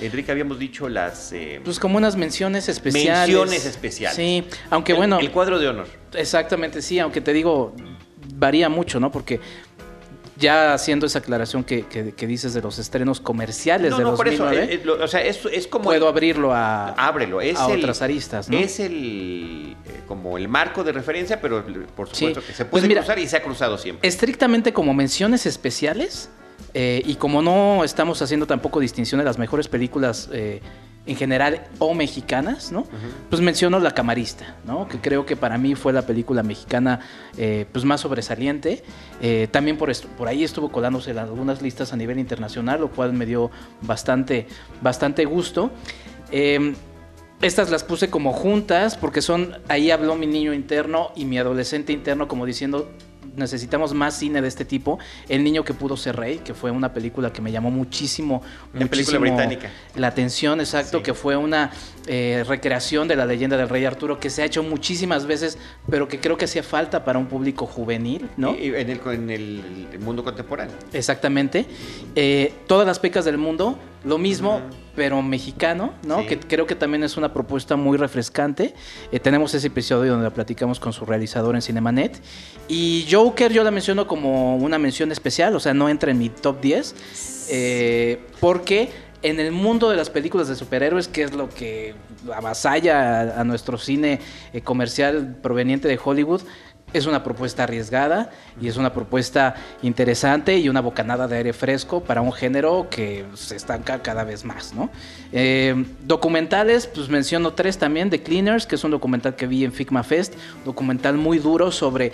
Enrique 0.00 0.30
habíamos 0.30 0.58
dicho 0.58 0.88
las 0.88 1.32
eh, 1.32 1.60
pues 1.64 1.78
como 1.78 1.98
unas 1.98 2.16
menciones 2.16 2.68
especiales. 2.68 3.28
Menciones 3.28 3.66
especiales. 3.66 4.16
Sí 4.16 4.44
aunque 4.70 4.94
bueno. 4.94 5.18
el 5.18 5.30
cuadro 5.30 5.58
de 5.58 5.68
honor. 5.68 5.86
Exactamente 6.14 6.82
sí 6.82 6.98
aunque 6.98 7.20
te 7.20 7.32
digo 7.32 7.74
varía 8.34 8.68
mucho 8.68 9.00
no 9.00 9.10
porque 9.10 9.40
ya 10.38 10.72
haciendo 10.72 11.06
esa 11.06 11.18
aclaración 11.18 11.64
que, 11.64 12.14
dices 12.26 12.54
de 12.54 12.62
los 12.62 12.78
estrenos 12.78 13.20
comerciales 13.20 13.96
de 13.96 14.02
no, 14.02 14.14
por 14.14 14.28
eso, 14.28 14.50
eh, 14.50 14.80
eh, 14.84 14.88
o 14.88 15.08
sea, 15.08 15.20
es, 15.22 15.66
como... 15.66 15.84
Puedo 15.84 16.08
abrirlo 16.08 16.54
a, 16.54 16.90
ábrelo, 16.90 17.40
es 17.40 17.58
a 17.58 17.66
otras 17.66 18.02
aristas, 18.02 18.48
¿no? 18.48 18.56
Es 18.56 18.78
el, 18.78 19.76
como 20.08 20.38
el 20.38 20.48
marco 20.48 20.82
de 20.82 20.92
referencia, 20.92 21.40
pero 21.40 21.64
por 21.94 22.08
supuesto 22.08 22.40
que 22.44 22.52
se 22.52 22.64
pues 22.64 22.82
puede 22.82 22.96
cruzar 22.96 23.18
y 23.18 23.28
se 23.28 23.36
ha 23.36 23.42
cruzado 23.42 23.78
siempre. 23.78 24.08
Estrictamente 24.08 24.72
como 24.72 24.94
menciones 24.94 25.46
especiales, 25.46 26.30
y 26.74 27.14
como 27.16 27.42
no 27.42 27.84
estamos 27.84 28.20
haciendo 28.22 28.46
tampoco 28.46 28.80
distinción 28.80 29.18
de 29.18 29.24
las 29.24 29.38
mejores 29.38 29.68
películas 29.68 30.28
en 31.08 31.16
general 31.16 31.66
o 31.78 31.94
mexicanas, 31.94 32.70
¿no? 32.70 32.84
Pues 33.30 33.40
menciono 33.40 33.80
La 33.80 33.92
Camarista, 33.92 34.56
¿no? 34.66 34.86
Que 34.88 34.98
creo 34.98 35.24
que 35.24 35.36
para 35.36 35.56
mí 35.56 35.74
fue 35.74 35.94
la 35.94 36.02
película 36.02 36.42
mexicana 36.42 37.00
eh, 37.38 37.64
pues 37.72 37.86
más 37.86 38.02
sobresaliente. 38.02 38.82
Eh, 39.22 39.48
también 39.50 39.78
por, 39.78 39.90
por 40.18 40.28
ahí 40.28 40.44
estuvo 40.44 40.70
colándose 40.70 41.12
en 41.12 41.18
algunas 41.18 41.62
listas 41.62 41.94
a 41.94 41.96
nivel 41.96 42.18
internacional, 42.18 42.80
lo 42.80 42.90
cual 42.90 43.14
me 43.14 43.24
dio 43.24 43.50
bastante, 43.80 44.46
bastante 44.82 45.24
gusto. 45.24 45.70
Em, 46.30 46.74
estas 47.40 47.70
las 47.70 47.84
puse 47.84 48.10
como 48.10 48.32
juntas 48.32 48.96
porque 48.96 49.22
son, 49.22 49.56
ahí 49.68 49.90
habló 49.90 50.16
mi 50.16 50.26
niño 50.26 50.52
interno 50.52 51.12
y 51.14 51.24
mi 51.24 51.38
adolescente 51.38 51.92
interno 51.92 52.26
como 52.26 52.46
diciendo, 52.46 52.90
necesitamos 53.36 53.94
más 53.94 54.18
cine 54.18 54.42
de 54.42 54.48
este 54.48 54.64
tipo. 54.64 54.98
El 55.28 55.44
niño 55.44 55.64
que 55.64 55.72
pudo 55.74 55.96
ser 55.96 56.16
rey, 56.16 56.38
que 56.38 56.54
fue 56.54 56.70
una 56.70 56.92
película 56.92 57.32
que 57.32 57.40
me 57.40 57.52
llamó 57.52 57.70
muchísimo, 57.70 58.42
una 58.74 58.86
película 58.86 59.18
británica. 59.18 59.70
La 59.94 60.08
atención, 60.08 60.60
exacto, 60.60 61.02
que 61.02 61.14
fue 61.14 61.36
una 61.36 61.70
eh, 62.08 62.44
recreación 62.48 63.06
de 63.06 63.16
la 63.16 63.26
leyenda 63.26 63.56
del 63.56 63.68
rey 63.68 63.84
Arturo 63.84 64.18
que 64.18 64.30
se 64.30 64.42
ha 64.42 64.44
hecho 64.46 64.62
muchísimas 64.62 65.26
veces, 65.26 65.58
pero 65.90 66.08
que 66.08 66.18
creo 66.20 66.36
que 66.36 66.46
hacía 66.46 66.62
falta 66.62 67.04
para 67.04 67.18
un 67.18 67.26
público 67.26 67.66
juvenil, 67.66 68.28
¿no? 68.36 68.54
Y, 68.54 68.74
en, 68.74 68.90
el, 68.90 69.00
en 69.06 69.30
el, 69.30 69.98
mundo 70.00 70.24
contemporáneo. 70.24 70.74
Exactamente. 70.92 71.66
Eh, 72.14 72.52
todas 72.66 72.86
las 72.86 72.98
pecas 72.98 73.24
del 73.24 73.36
mundo, 73.38 73.78
lo 74.04 74.18
mismo 74.18 74.62
pero 74.98 75.22
mexicano, 75.22 75.92
¿no? 76.02 76.26
Que 76.26 76.40
creo 76.40 76.66
que 76.66 76.74
también 76.74 77.04
es 77.04 77.16
una 77.16 77.32
propuesta 77.32 77.76
muy 77.76 77.96
refrescante. 77.96 78.74
Eh, 79.12 79.20
tenemos 79.20 79.54
ese 79.54 79.68
episodio 79.68 80.10
donde 80.10 80.24
la 80.24 80.34
platicamos 80.34 80.80
con 80.80 80.92
su 80.92 81.04
realizador 81.04 81.54
en 81.54 81.62
Cinemanet. 81.62 82.20
Y 82.66 83.06
Joker 83.08 83.52
yo 83.52 83.62
la 83.62 83.70
menciono 83.70 84.08
como 84.08 84.56
una 84.56 84.76
mención 84.76 85.12
especial, 85.12 85.54
o 85.54 85.60
sea, 85.60 85.72
no 85.72 85.88
entra 85.88 86.10
en 86.10 86.18
mi 86.18 86.30
top 86.30 86.60
10, 86.60 87.46
eh, 87.50 88.18
porque 88.40 88.90
en 89.22 89.40
el 89.40 89.52
mundo 89.52 89.90
de 89.90 89.96
las 89.96 90.10
películas 90.10 90.48
de 90.48 90.54
superhéroes, 90.54 91.08
que 91.08 91.22
es 91.22 91.34
lo 91.34 91.48
que 91.48 91.94
avasalla 92.34 93.40
a, 93.40 93.44
nuestro 93.44 93.78
cine 93.78 94.20
eh, 94.52 94.60
comercial 94.60 95.36
proveniente 95.42 95.88
de 95.88 95.98
Hollywood, 96.02 96.42
es 96.92 97.06
una 97.06 97.22
propuesta 97.22 97.64
arriesgada 97.64 98.30
y 98.60 98.68
es 98.68 98.76
una 98.76 98.92
propuesta 98.92 99.54
interesante 99.82 100.56
y 100.56 100.68
una 100.68 100.80
bocanada 100.80 101.28
de 101.28 101.36
aire 101.36 101.52
fresco 101.52 102.02
para 102.02 102.22
un 102.22 102.32
género 102.32 102.88
que 102.90 103.26
se 103.34 103.56
estanca 103.56 104.02
cada 104.02 104.24
vez 104.24 104.44
más, 104.44 104.72
¿no? 104.72 104.88
Eh, 105.32 105.84
documentales, 106.06 106.86
pues 106.86 107.10
menciono 107.10 107.52
tres 107.52 107.76
también, 107.76 108.08
The 108.08 108.22
Cleaners, 108.22 108.66
que 108.66 108.76
es 108.76 108.84
un 108.84 108.90
documental 108.90 109.36
que 109.36 109.46
vi 109.46 109.64
en 109.64 109.72
Figma 109.72 110.02
Fest, 110.02 110.34
documental 110.64 111.18
muy 111.18 111.38
duro 111.38 111.70
sobre 111.70 112.12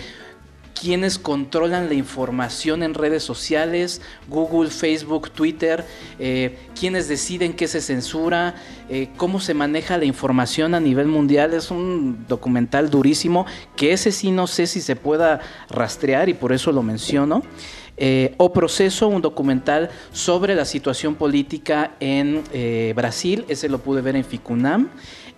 quienes 0.75 1.19
controlan 1.19 1.89
la 1.89 1.95
información 1.95 2.83
en 2.83 2.95
redes 2.95 3.23
sociales, 3.23 4.03
Google, 4.29 4.71
Facebook, 4.71 5.31
Twitter, 5.31 5.85
eh, 6.19 6.59
quienes 6.79 7.09
deciden 7.09 7.55
qué 7.55 7.69
se 7.69 7.81
censura, 7.81 8.55
eh, 8.89 9.09
cómo 9.17 9.41
se 9.41 9.55
maneja 9.55 9.97
la 9.97 10.05
información 10.05 10.75
a 10.75 10.81
nivel 10.81 11.07
mundial. 11.07 11.55
Es 11.55 11.71
un 11.71 12.27
documental 12.29 12.91
durísimo 12.91 13.47
que 13.77 13.93
ese 13.93 14.13
sí 14.13 14.31
no 14.31 14.47
sé 14.47 14.67
si 14.67 14.81
se 14.81 14.97
pueda 14.97 15.41
rastrear 15.71 16.29
y 16.29 16.35
por 16.35 16.53
eso 16.53 16.73
lo 16.73 16.83
menciono. 16.83 17.43
Eh, 17.97 18.35
o 18.39 18.53
Proceso, 18.53 19.07
un 19.07 19.23
documental 19.23 19.89
sobre 20.11 20.57
la 20.57 20.65
situación 20.65 21.15
política 21.15 21.95
en 22.01 22.43
Brasil, 22.95 23.45
ese 23.49 23.69
lo 23.69 23.79
pude 23.79 24.03
ver 24.03 24.17
en 24.17 24.25
Ficunam. 24.25 24.91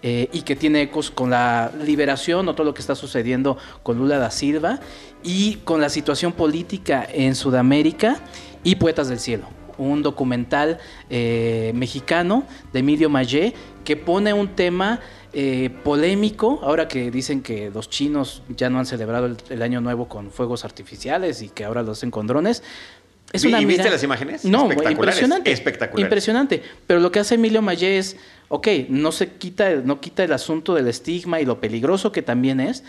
Eh, 0.02 0.28
y 0.32 0.42
que 0.42 0.56
tiene 0.56 0.82
ecos 0.82 1.10
con 1.10 1.30
la 1.30 1.72
liberación 1.82 2.46
o 2.48 2.54
todo 2.54 2.64
lo 2.64 2.74
que 2.74 2.82
está 2.82 2.94
sucediendo 2.94 3.56
con 3.82 3.96
Lula 3.96 4.18
da 4.18 4.30
Silva 4.30 4.78
y 5.24 5.54
con 5.64 5.80
la 5.80 5.88
situación 5.88 6.32
política 6.32 7.06
en 7.10 7.34
Sudamérica 7.34 8.20
y 8.62 8.76
Poetas 8.76 9.08
del 9.08 9.18
Cielo, 9.18 9.46
un 9.78 10.02
documental 10.02 10.78
eh, 11.08 11.72
mexicano 11.74 12.44
de 12.72 12.80
Emilio 12.80 13.08
Mayé 13.08 13.54
que 13.84 13.96
pone 13.96 14.34
un 14.34 14.48
tema 14.48 15.00
eh, 15.32 15.70
polémico, 15.84 16.60
ahora 16.62 16.88
que 16.88 17.10
dicen 17.10 17.42
que 17.42 17.70
los 17.70 17.90
chinos 17.90 18.42
ya 18.48 18.70
no 18.70 18.78
han 18.78 18.86
celebrado 18.86 19.34
el, 19.48 19.62
año 19.62 19.80
nuevo 19.80 20.08
con 20.08 20.30
fuegos 20.30 20.64
artificiales 20.64 21.42
y 21.42 21.48
que 21.48 21.64
ahora 21.64 21.82
lo 21.82 21.92
hacen 21.92 22.10
con 22.10 22.26
drones, 22.26 22.62
es 23.32 23.44
una 23.44 23.60
¿Y 23.60 23.64
viste 23.64 23.90
las 23.90 24.02
imágenes? 24.02 24.44
No, 24.44 24.70
impresionante. 24.72 25.50
Espectacular. 25.50 26.00
Impresionante. 26.00 26.62
Pero 26.86 27.00
lo 27.00 27.10
que 27.10 27.20
hace 27.20 27.34
Emilio 27.34 27.60
Mayé 27.62 27.98
es 27.98 28.16
ok, 28.48 28.68
no 28.88 29.12
se 29.12 29.28
quita, 29.32 29.76
no 29.76 30.00
quita 30.00 30.24
el 30.24 30.32
asunto 30.32 30.74
del 30.74 30.88
estigma 30.88 31.40
y 31.40 31.44
lo 31.44 31.60
peligroso 31.60 32.12
que 32.12 32.22
también 32.22 32.60
es, 32.60 32.84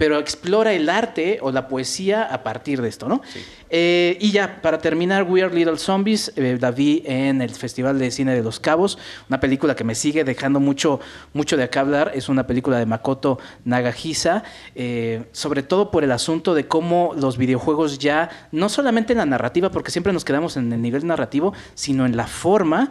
pero 0.00 0.18
explora 0.18 0.72
el 0.72 0.88
arte 0.88 1.40
o 1.42 1.52
la 1.52 1.68
poesía 1.68 2.22
a 2.22 2.42
partir 2.42 2.80
de 2.80 2.88
esto, 2.88 3.06
¿no? 3.06 3.20
Eh, 3.68 4.16
y 4.18 4.30
ya, 4.30 4.62
para 4.62 4.78
terminar, 4.78 5.24
Weird 5.24 5.52
Little 5.52 5.76
Zombies, 5.76 6.32
eh, 6.36 6.56
la 6.58 6.70
vi 6.70 7.02
en 7.04 7.42
el 7.42 7.50
Festival 7.50 7.98
de 7.98 8.10
Cine 8.10 8.34
de 8.34 8.42
Los 8.42 8.60
Cabos, 8.60 8.96
una 9.28 9.40
película 9.40 9.76
que 9.76 9.84
me 9.84 9.94
sigue 9.94 10.24
dejando 10.24 10.58
mucho, 10.58 11.00
mucho 11.34 11.58
de 11.58 11.64
acá 11.64 11.80
hablar, 11.80 12.12
es 12.14 12.30
una 12.30 12.46
película 12.46 12.78
de 12.78 12.86
Makoto 12.86 13.40
Nagahisa, 13.66 14.42
eh, 14.74 15.24
sobre 15.32 15.62
todo 15.62 15.90
por 15.90 16.02
el 16.02 16.12
asunto 16.12 16.54
de 16.54 16.66
cómo 16.66 17.12
los 17.14 17.36
videojuegos 17.36 17.98
ya, 17.98 18.30
no 18.52 18.70
solamente 18.70 19.12
en 19.12 19.18
la 19.18 19.26
narrativa, 19.26 19.70
porque 19.70 19.90
siempre 19.90 20.14
nos 20.14 20.24
quedamos 20.24 20.56
en 20.56 20.72
el 20.72 20.80
nivel 20.80 21.06
narrativo, 21.06 21.52
sino 21.74 22.06
en 22.06 22.16
la 22.16 22.26
forma 22.26 22.90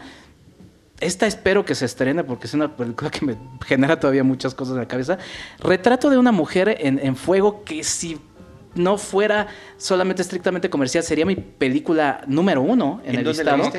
esta 0.99 1.27
espero 1.27 1.65
que 1.65 1.75
se 1.75 1.85
estrene 1.85 2.23
porque 2.23 2.47
es 2.47 2.53
una 2.53 2.75
película 2.75 3.09
que 3.09 3.25
me 3.25 3.37
genera 3.65 3.99
todavía 3.99 4.23
muchas 4.23 4.53
cosas 4.53 4.73
en 4.73 4.81
la 4.81 4.87
cabeza. 4.87 5.17
Retrato 5.59 6.09
de 6.09 6.17
una 6.17 6.31
mujer 6.31 6.77
en, 6.79 6.99
en 6.99 7.15
fuego 7.15 7.63
que 7.63 7.83
si 7.83 8.19
no 8.75 8.97
fuera 8.97 9.47
solamente 9.77 10.21
estrictamente 10.21 10.69
comercial, 10.69 11.03
sería 11.03 11.25
mi 11.25 11.35
película 11.35 12.21
número 12.27 12.61
uno 12.61 13.01
en, 13.03 13.15
¿En 13.15 13.19
el 13.21 13.27
listado. 13.27 13.71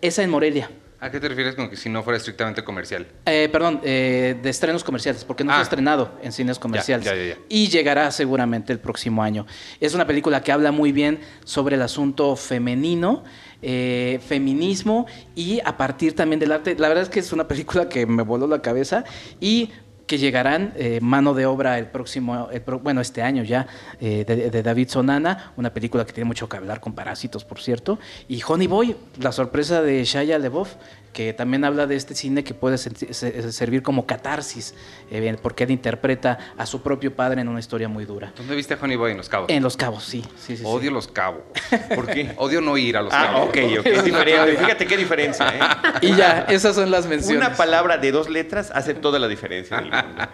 Esa 0.00 0.22
en 0.22 0.30
Morelia. 0.30 0.70
¿A 0.98 1.10
qué 1.10 1.20
te 1.20 1.28
refieres 1.28 1.54
con 1.54 1.68
que 1.68 1.76
si 1.76 1.90
no 1.90 2.02
fuera 2.02 2.16
estrictamente 2.16 2.64
comercial? 2.64 3.06
Eh, 3.26 3.48
perdón, 3.52 3.80
eh, 3.84 4.34
de 4.42 4.48
estrenos 4.50 4.82
comerciales, 4.82 5.24
porque 5.24 5.44
no 5.44 5.52
Ah. 5.52 5.56
fue 5.56 5.62
estrenado 5.64 6.12
en 6.22 6.32
cines 6.32 6.58
comerciales. 6.58 7.04
ya, 7.04 7.14
ya, 7.14 7.34
ya. 7.34 7.38
Y 7.50 7.68
llegará 7.68 8.10
seguramente 8.10 8.72
el 8.72 8.78
próximo 8.78 9.22
año. 9.22 9.46
Es 9.78 9.92
una 9.94 10.06
película 10.06 10.42
que 10.42 10.52
habla 10.52 10.72
muy 10.72 10.92
bien 10.92 11.20
sobre 11.44 11.76
el 11.76 11.82
asunto 11.82 12.34
femenino, 12.36 13.24
eh, 13.60 14.20
feminismo 14.26 15.06
y 15.34 15.60
a 15.64 15.76
partir 15.76 16.14
también 16.14 16.40
del 16.40 16.52
arte. 16.52 16.74
La 16.78 16.88
verdad 16.88 17.02
es 17.04 17.10
que 17.10 17.20
es 17.20 17.30
una 17.32 17.46
película 17.48 17.88
que 17.90 18.06
me 18.06 18.22
voló 18.22 18.46
la 18.46 18.62
cabeza 18.62 19.04
y 19.38 19.70
que 20.06 20.18
llegarán 20.18 20.72
eh, 20.76 21.00
mano 21.02 21.34
de 21.34 21.46
obra 21.46 21.78
el 21.78 21.86
próximo, 21.86 22.48
bueno, 22.82 23.00
este 23.00 23.22
año 23.22 23.42
ya, 23.42 23.66
eh, 24.00 24.24
de, 24.26 24.50
de 24.50 24.62
David 24.62 24.88
Sonana, 24.88 25.52
una 25.56 25.72
película 25.72 26.04
que 26.06 26.12
tiene 26.12 26.26
mucho 26.26 26.48
que 26.48 26.56
hablar 26.56 26.80
con 26.80 26.94
parásitos, 26.94 27.44
por 27.44 27.60
cierto, 27.60 27.98
y 28.28 28.40
Honey 28.46 28.66
Boy, 28.66 28.96
la 29.18 29.32
sorpresa 29.32 29.82
de 29.82 30.04
Shia 30.04 30.38
LeBoff, 30.38 30.74
que 31.16 31.32
también 31.32 31.64
habla 31.64 31.86
de 31.86 31.96
este 31.96 32.14
cine 32.14 32.44
que 32.44 32.52
puede 32.52 32.76
servir 32.76 33.80
como 33.82 34.04
catarsis, 34.04 34.74
eh, 35.10 35.34
porque 35.40 35.64
él 35.64 35.70
interpreta 35.70 36.36
a 36.58 36.66
su 36.66 36.82
propio 36.82 37.16
padre 37.16 37.40
en 37.40 37.48
una 37.48 37.58
historia 37.58 37.88
muy 37.88 38.04
dura. 38.04 38.34
¿Dónde 38.36 38.54
viste 38.54 38.74
a 38.74 38.78
Honey 38.78 38.98
Boy 38.98 39.12
en 39.12 39.16
Los 39.16 39.30
Cabos? 39.30 39.48
En 39.48 39.62
Los 39.62 39.78
Cabos, 39.78 40.04
sí, 40.04 40.20
sí, 40.36 40.48
sí. 40.48 40.56
sí. 40.58 40.62
Odio 40.66 40.90
Los 40.90 41.08
Cabos. 41.08 41.40
¿Por 41.94 42.06
qué? 42.06 42.34
Odio 42.36 42.60
no 42.60 42.76
ir 42.76 42.98
a 42.98 43.02
Los 43.02 43.14
Ah, 43.14 43.28
Cabos. 43.32 43.48
ok, 43.48 43.56
ok. 43.80 43.86
Es 43.86 44.04
diferente. 44.04 44.56
Fíjate 44.58 44.86
qué 44.86 44.96
diferencia, 44.98 45.48
¿eh? 45.48 45.60
Y 46.02 46.14
ya, 46.14 46.44
esas 46.50 46.74
son 46.76 46.90
las 46.90 47.06
menciones. 47.06 47.38
Una 47.46 47.56
palabra 47.56 47.96
de 47.96 48.12
dos 48.12 48.28
letras 48.28 48.70
hace 48.74 48.92
toda 48.92 49.18
la 49.18 49.26
diferencia. 49.26 49.78
en 49.78 49.84
el 49.86 49.90
mundo. 49.92 50.28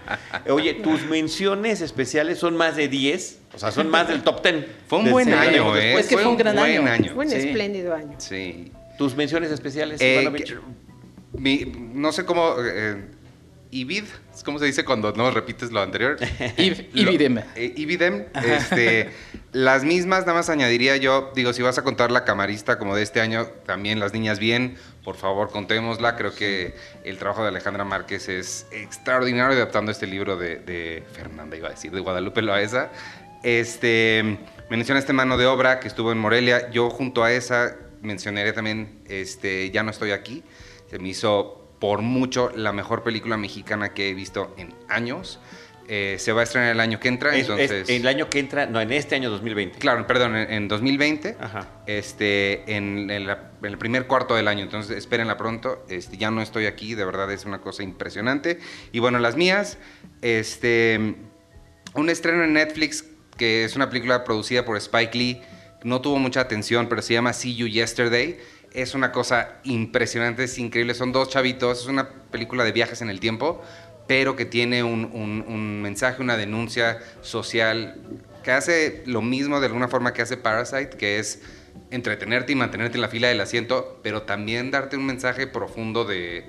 Oye, 0.53 0.75
tus 0.75 1.05
menciones 1.07 1.81
especiales 1.81 2.39
son 2.41 2.57
más 2.57 2.75
de 2.75 2.89
10, 2.89 3.39
o 3.55 3.59
sea, 3.61 3.71
son 3.71 3.89
más 3.89 4.09
del 4.09 4.23
top 4.25 4.43
10. 4.43 4.67
Fue 4.89 4.99
un 4.99 5.05
del 5.05 5.13
buen 5.13 5.33
año, 5.33 5.51
Lejos 5.53 5.79
¿eh? 5.79 5.81
Después. 5.83 6.05
Es 6.07 6.09
que 6.11 6.19
fue 6.19 6.27
un 6.27 6.37
gran 6.37 6.57
buen 6.57 6.89
año. 6.89 7.13
Fue 7.15 7.25
un 7.25 7.31
Sí. 7.31 7.37
espléndido 7.37 7.95
año. 7.95 8.15
Sí. 8.19 8.73
Tus 9.03 9.17
menciones 9.17 9.51
especiales, 9.51 10.01
Eh, 10.01 10.13
Ivanovich. 10.21 10.55
que- 10.55 11.39
mi- 11.41 11.65
no 11.95 12.13
sé 12.13 12.25
cómo... 12.25 12.55
Eh, 12.65 13.05
Ibid, 13.75 14.05
¿cómo 14.45 14.59
se 14.59 14.67
dice 14.67 14.85
cuando 14.85 15.13
no 15.15 15.31
repites 15.31 15.73
lo 15.73 15.81
anterior? 15.81 16.19
Ibidem. 16.59 17.39
eh, 17.57 17.73
Ibidem. 17.75 18.27
Este, 18.45 19.11
las 19.53 19.83
mismas, 19.83 20.21
nada 20.27 20.35
más 20.35 20.51
añadiría 20.51 20.99
yo, 20.99 21.33
digo, 21.35 21.53
si 21.55 21.63
vas 21.63 21.79
a 21.79 21.83
contar 21.83 22.13
la 22.13 22.25
camarista 22.25 22.79
como 22.79 22.95
de 22.95 23.03
este 23.03 23.21
año, 23.23 23.47
también 23.67 23.99
las 23.99 24.13
niñas 24.13 24.39
bien, 24.39 24.77
por 25.03 25.17
favor 25.17 25.49
contémosla. 25.51 26.17
Creo 26.17 26.35
que 26.35 26.75
el 27.05 27.17
trabajo 27.17 27.43
de 27.43 27.49
Alejandra 27.49 27.85
Márquez 27.85 28.29
es 28.29 28.67
extraordinario 28.73 29.57
adaptando 29.57 29.91
este 29.91 30.07
libro 30.07 30.37
de, 30.37 30.57
de 30.59 31.03
Fernanda, 31.15 31.57
iba 31.57 31.69
a 31.69 31.71
decir, 31.71 31.91
de 31.93 32.01
Guadalupe 32.01 32.43
Loaesa. 32.43 32.93
Este, 33.43 34.39
menciona 34.71 35.01
este 35.01 35.15
mano 35.15 35.39
de 35.39 35.47
obra 35.47 35.81
que 35.81 35.89
estuvo 35.89 36.13
en 36.13 36.19
Morelia. 36.19 36.71
Yo 36.71 36.91
junto 36.91 37.25
a 37.25 37.33
esa 37.33 37.75
mencionaré 38.03 38.53
también 38.53 39.01
este, 39.09 39.71
Ya 39.71 39.83
no 39.83 39.91
estoy 39.91 40.11
aquí. 40.13 40.43
Se 40.91 40.99
me 40.99 41.09
hizo 41.09 41.59
por 41.81 42.03
mucho 42.03 42.51
la 42.55 42.73
mejor 42.73 43.03
película 43.03 43.37
mexicana 43.37 43.95
que 43.95 44.11
he 44.11 44.15
visto 44.15 44.55
en 44.59 44.75
años. 44.89 45.41
Eh, 45.89 46.17
se 46.21 46.33
va 46.33 46.43
a 46.43 46.45
estrenar 46.45 46.71
el 46.71 46.79
año 46.81 47.01
que 47.01 47.09
entra, 47.09 47.31
Es- 47.35 47.41
es 47.43 47.51
entonces... 47.51 47.89
el 47.91 48.07
año 48.07 48.31
que 48.31 48.39
entra, 48.39 48.67
no, 48.67 48.81
en 48.81 48.93
este 48.93 49.17
año 49.17 49.31
2020. 49.31 49.79
Claro, 49.81 50.07
perdón, 50.07 50.37
en, 50.37 50.51
en 50.53 50.69
2020, 50.69 51.37
Ajá. 51.41 51.69
este, 51.87 52.77
en, 52.77 53.11
en 53.11 53.27
la- 53.27 53.51
en 53.61 53.67
el 53.69 53.79
primer 53.79 54.07
cuarto 54.07 54.37
del 54.37 54.47
año, 54.47 54.63
entonces 54.63 54.97
espérenla 54.97 55.37
pronto, 55.37 55.85
este, 55.89 56.17
ya 56.17 56.31
no 56.31 56.41
estoy 56.41 56.67
aquí, 56.67 56.95
de 56.95 57.05
verdad 57.05 57.31
es 57.33 57.45
una 57.45 57.61
cosa 57.61 57.83
impresionante. 57.83 58.61
Y 58.93 59.01
bueno, 59.01 59.19
las 59.19 59.37
mías, 59.37 59.77
este, 60.23 61.17
un 61.95 62.09
estreno 62.11 62.45
en 62.45 62.53
Netflix 62.53 63.05
que 63.37 63.65
es 63.65 63.75
una 63.77 63.89
película 63.91 64.23
producida 64.25 64.65
por 64.65 64.77
Spike 64.77 65.19
Lee, 65.19 65.43
no 65.85 66.01
tuvo 66.01 66.19
mucha 66.19 66.41
atención, 66.41 66.89
pero 66.89 67.03
se 67.03 67.15
llama 67.15 67.33
See 67.33 67.55
You 67.55 67.67
Yesterday. 67.67 68.39
Es 68.73 68.95
una 68.95 69.13
cosa 69.13 69.61
impresionante, 69.65 70.45
es 70.45 70.59
increíble. 70.59 70.95
Son 70.95 71.13
dos 71.13 71.29
chavitos, 71.29 71.83
es 71.83 71.87
una 71.87 72.09
película 72.09 72.65
de 72.65 72.73
viajes 72.73 73.03
en 73.03 73.11
el 73.11 73.21
tiempo, 73.21 73.63
pero 74.07 74.37
que 74.37 74.45
tiene 74.45 74.83
un, 74.83 75.83
mensaje, 75.83 76.23
una 76.23 76.37
denuncia 76.37 76.99
social 77.21 78.01
que 78.43 78.51
hace 78.51 79.03
lo 79.07 79.23
mismo 79.23 79.61
de 79.61 79.67
alguna 79.67 79.89
forma 79.89 80.13
que 80.13 80.23
hace 80.23 80.37
Parasite, 80.37 80.91
que 80.91 81.19
es 81.19 81.43
entretenerte 81.91 82.53
y 82.53 82.55
mantenerte 82.55 82.97
en 82.97 83.03
la 83.03 83.09
fila 83.09 83.29
del 83.29 83.41
asiento, 83.41 84.01
pero 84.03 84.23
también 84.23 84.71
darte 84.71 84.97
un 84.97 85.07
mensaje 85.07 85.47
profundo 85.47 86.05
de, 86.05 86.45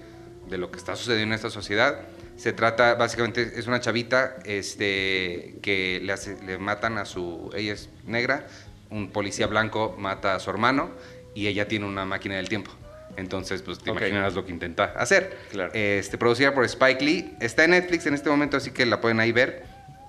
lo 0.49 0.71
que 0.71 0.77
está 0.77 0.95
sucediendo 0.95 1.33
en 1.33 1.35
esta 1.35 1.49
sociedad. 1.49 2.01
Se 2.37 2.53
trata, 2.53 2.95
básicamente, 2.95 3.53
es 3.55 3.67
una 3.67 3.79
chavita 3.79 4.37
este, 4.45 5.55
que 5.61 6.01
le 6.45 6.57
matan 6.57 6.97
a 6.97 7.05
su... 7.05 7.51
Ella 7.55 7.73
es 7.73 7.89
negra, 8.05 8.47
un 8.93 9.09
policía 9.09 9.47
blanco 9.47 9.95
mata 9.97 10.35
a 10.35 10.39
su 10.39 10.49
hermano 10.49 10.91
y 11.33 11.47
ella 11.47 11.67
tiene 11.67 11.85
una 11.85 12.05
máquina 12.05 12.35
del 12.35 12.47
tiempo. 12.47 12.71
Entonces, 13.17 13.61
pues 13.61 13.79
te 13.79 13.91
Ok. 13.91 13.97
imaginarás 13.97 14.33
lo 14.35 14.45
que 14.45 14.51
intenta 14.51 14.85
hacer. 14.97 15.37
Claro. 15.51 15.71
Este, 15.73 16.17
producida 16.17 16.53
por 16.53 16.63
Spike 16.65 17.03
Lee. 17.03 17.33
Está 17.39 17.63
en 17.65 17.71
Netflix 17.71 18.05
en 18.05 18.13
este 18.13 18.29
momento, 18.29 18.57
así 18.57 18.71
que 18.71 18.85
la 18.85 19.01
pueden 19.01 19.19
ahí 19.19 19.31
ver. 19.31 19.63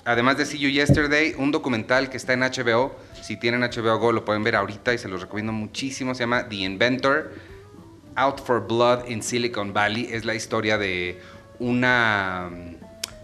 Además 0.06 0.36
de 0.36 0.44
See 0.44 0.58
You 0.58 0.68
Yesterday, 0.68 1.34
un 1.38 1.50
documental 1.50 2.10
que 2.10 2.16
está 2.18 2.34
en 2.34 2.40
HBO. 2.40 2.94
Si 3.22 3.38
tienen 3.38 3.62
HBO 3.62 3.98
Go, 3.98 4.12
lo 4.12 4.24
pueden 4.24 4.42
ver 4.44 4.54
ahorita 4.56 4.92
y 4.92 4.98
se 4.98 5.08
los 5.08 5.22
recomiendo 5.22 5.52
muchísimo. 5.52 6.14
Se 6.14 6.20
llama 6.20 6.48
The 6.48 6.56
Inventor. 6.56 7.32
Out 8.16 8.40
for 8.44 8.66
Blood 8.66 9.08
in 9.08 9.22
Silicon 9.22 9.72
Valley. 9.72 10.08
Es 10.12 10.24
la 10.24 10.34
historia 10.34 10.78
de 10.78 11.20
una, 11.58 12.50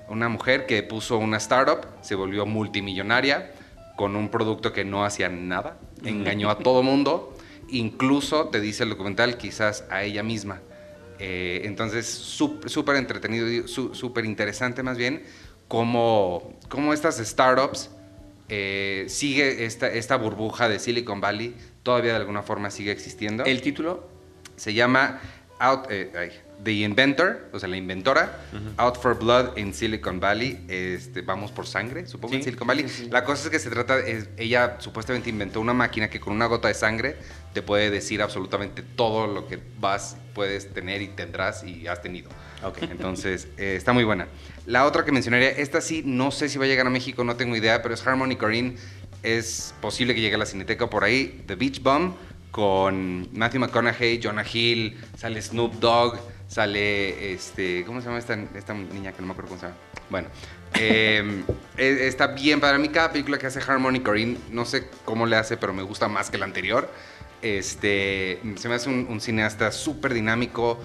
una 0.08 0.28
mujer 0.28 0.66
que 0.66 0.82
puso 0.82 1.18
una 1.18 1.36
startup, 1.36 1.86
se 2.02 2.14
volvió 2.14 2.44
multimillonaria 2.46 3.52
con 4.00 4.16
un 4.16 4.30
producto 4.30 4.72
que 4.72 4.82
no 4.82 5.04
hacía 5.04 5.28
nada. 5.28 5.78
Engañó 6.06 6.48
a 6.48 6.56
todo 6.56 6.82
mundo. 6.82 7.36
Incluso, 7.68 8.48
te 8.48 8.58
dice 8.58 8.84
el 8.84 8.88
documental, 8.88 9.36
quizás 9.36 9.84
a 9.90 10.04
ella 10.04 10.22
misma. 10.22 10.62
Eh, 11.18 11.60
entonces, 11.64 12.06
súper 12.06 12.96
entretenido, 12.96 13.68
súper 13.68 14.24
interesante 14.24 14.82
más 14.82 14.96
bien, 14.96 15.22
cómo, 15.68 16.58
cómo 16.70 16.94
estas 16.94 17.18
startups 17.18 17.90
eh, 18.48 19.04
sigue 19.08 19.66
esta, 19.66 19.88
esta 19.88 20.16
burbuja 20.16 20.70
de 20.70 20.78
Silicon 20.78 21.20
Valley, 21.20 21.54
todavía 21.82 22.12
de 22.12 22.20
alguna 22.20 22.40
forma 22.40 22.70
sigue 22.70 22.92
existiendo. 22.92 23.44
El 23.44 23.60
título, 23.60 24.08
Se 24.56 24.72
llama 24.72 25.20
Out, 25.60 25.86
eh, 25.90 26.32
The 26.64 26.72
Inventor, 26.72 27.48
o 27.52 27.58
sea, 27.58 27.68
la 27.68 27.76
inventora, 27.76 28.40
Out 28.78 28.96
for 29.00 29.18
Blood 29.18 29.56
in 29.58 29.72
Silicon 29.74 30.18
Valley. 30.20 30.64
Este, 30.68 31.20
vamos 31.22 31.52
por 31.52 31.66
sangre, 31.66 32.06
supongo, 32.06 32.34
en 32.34 32.40
Sí, 32.40 32.44
Silicon 32.46 32.66
Valley. 32.66 32.88
sí, 32.88 33.04
sí. 33.04 33.10
La 33.10 33.24
cosa 33.24 33.44
es 33.44 33.50
que 33.50 33.58
se 33.58 33.70
trata, 33.70 33.98
es- 33.98 34.28
ella 34.36 34.76
supuestamente 34.80 35.28
inventó 35.30 35.60
una 35.60 35.72
máquina 35.74 36.08
que 36.10 36.18
con 36.20 36.32
una 36.32 36.46
gota 36.46 36.68
de 36.68 36.74
sangre 36.74 37.16
te 37.52 37.62
puede 37.62 37.90
decir 37.90 38.20
absolutamente 38.22 38.82
todo 38.82 39.26
lo 39.26 39.46
que 39.48 39.58
vas, 39.78 40.16
puedes 40.34 40.72
tener 40.72 41.02
y 41.02 41.08
tendrás 41.08 41.62
y 41.64 41.86
has 41.86 42.00
tenido. 42.02 42.28
Ok. 42.62 42.78
Entonces, 42.90 43.48
eh, 43.58 43.74
está 43.76 43.92
muy 43.92 44.04
buena. 44.04 44.26
La 44.66 44.84
otra 44.86 45.04
que 45.04 45.12
mencionaría, 45.12 45.50
esta 45.50 45.80
sí, 45.80 46.02
no 46.04 46.30
sé 46.30 46.48
si 46.48 46.58
va 46.58 46.64
a 46.64 46.68
llegar 46.68 46.86
a 46.86 46.90
México, 46.90 47.22
no 47.24 47.36
tengo 47.36 47.56
idea, 47.56 47.82
pero 47.82 47.94
es 47.94 48.06
Harmony 48.06 48.36
Korine. 48.36 48.76
Es 49.22 49.74
posible 49.82 50.14
que 50.14 50.20
llegue 50.22 50.36
a 50.36 50.38
la 50.38 50.46
Cineteca 50.46 50.88
por 50.88 51.04
ahí. 51.04 51.42
The 51.46 51.54
Beach 51.54 51.82
Bum 51.82 52.14
con 52.50 53.28
Matthew 53.32 53.60
McConaughey, 53.60 54.20
Jonah 54.22 54.44
Hill, 54.50 54.98
sale 55.16 55.40
Snoop 55.40 55.74
Dogg, 55.74 56.18
sale 56.48 57.32
este, 57.32 57.84
¿cómo 57.84 58.00
se 58.00 58.06
llama 58.06 58.18
esta, 58.18 58.34
esta 58.54 58.74
niña 58.74 59.12
que 59.12 59.20
no 59.20 59.28
me 59.28 59.32
acuerdo 59.32 59.50
cómo 59.50 59.60
se 59.60 59.66
llama? 59.66 59.78
Bueno, 60.10 60.28
eh, 60.74 61.44
eh, 61.76 61.98
está 62.02 62.28
bien 62.28 62.60
para 62.60 62.78
mí 62.78 62.88
cada 62.88 63.12
película 63.12 63.38
que 63.38 63.46
hace 63.46 63.60
Harmony 63.60 64.00
Korine, 64.00 64.38
no 64.50 64.64
sé 64.64 64.88
cómo 65.04 65.26
le 65.26 65.36
hace, 65.36 65.56
pero 65.56 65.72
me 65.72 65.82
gusta 65.82 66.08
más 66.08 66.30
que 66.30 66.38
la 66.38 66.44
anterior. 66.44 66.90
Este, 67.42 68.38
se 68.56 68.68
me 68.68 68.74
hace 68.74 68.90
un, 68.90 69.06
un 69.08 69.20
cineasta 69.20 69.72
súper 69.72 70.12
dinámico, 70.12 70.78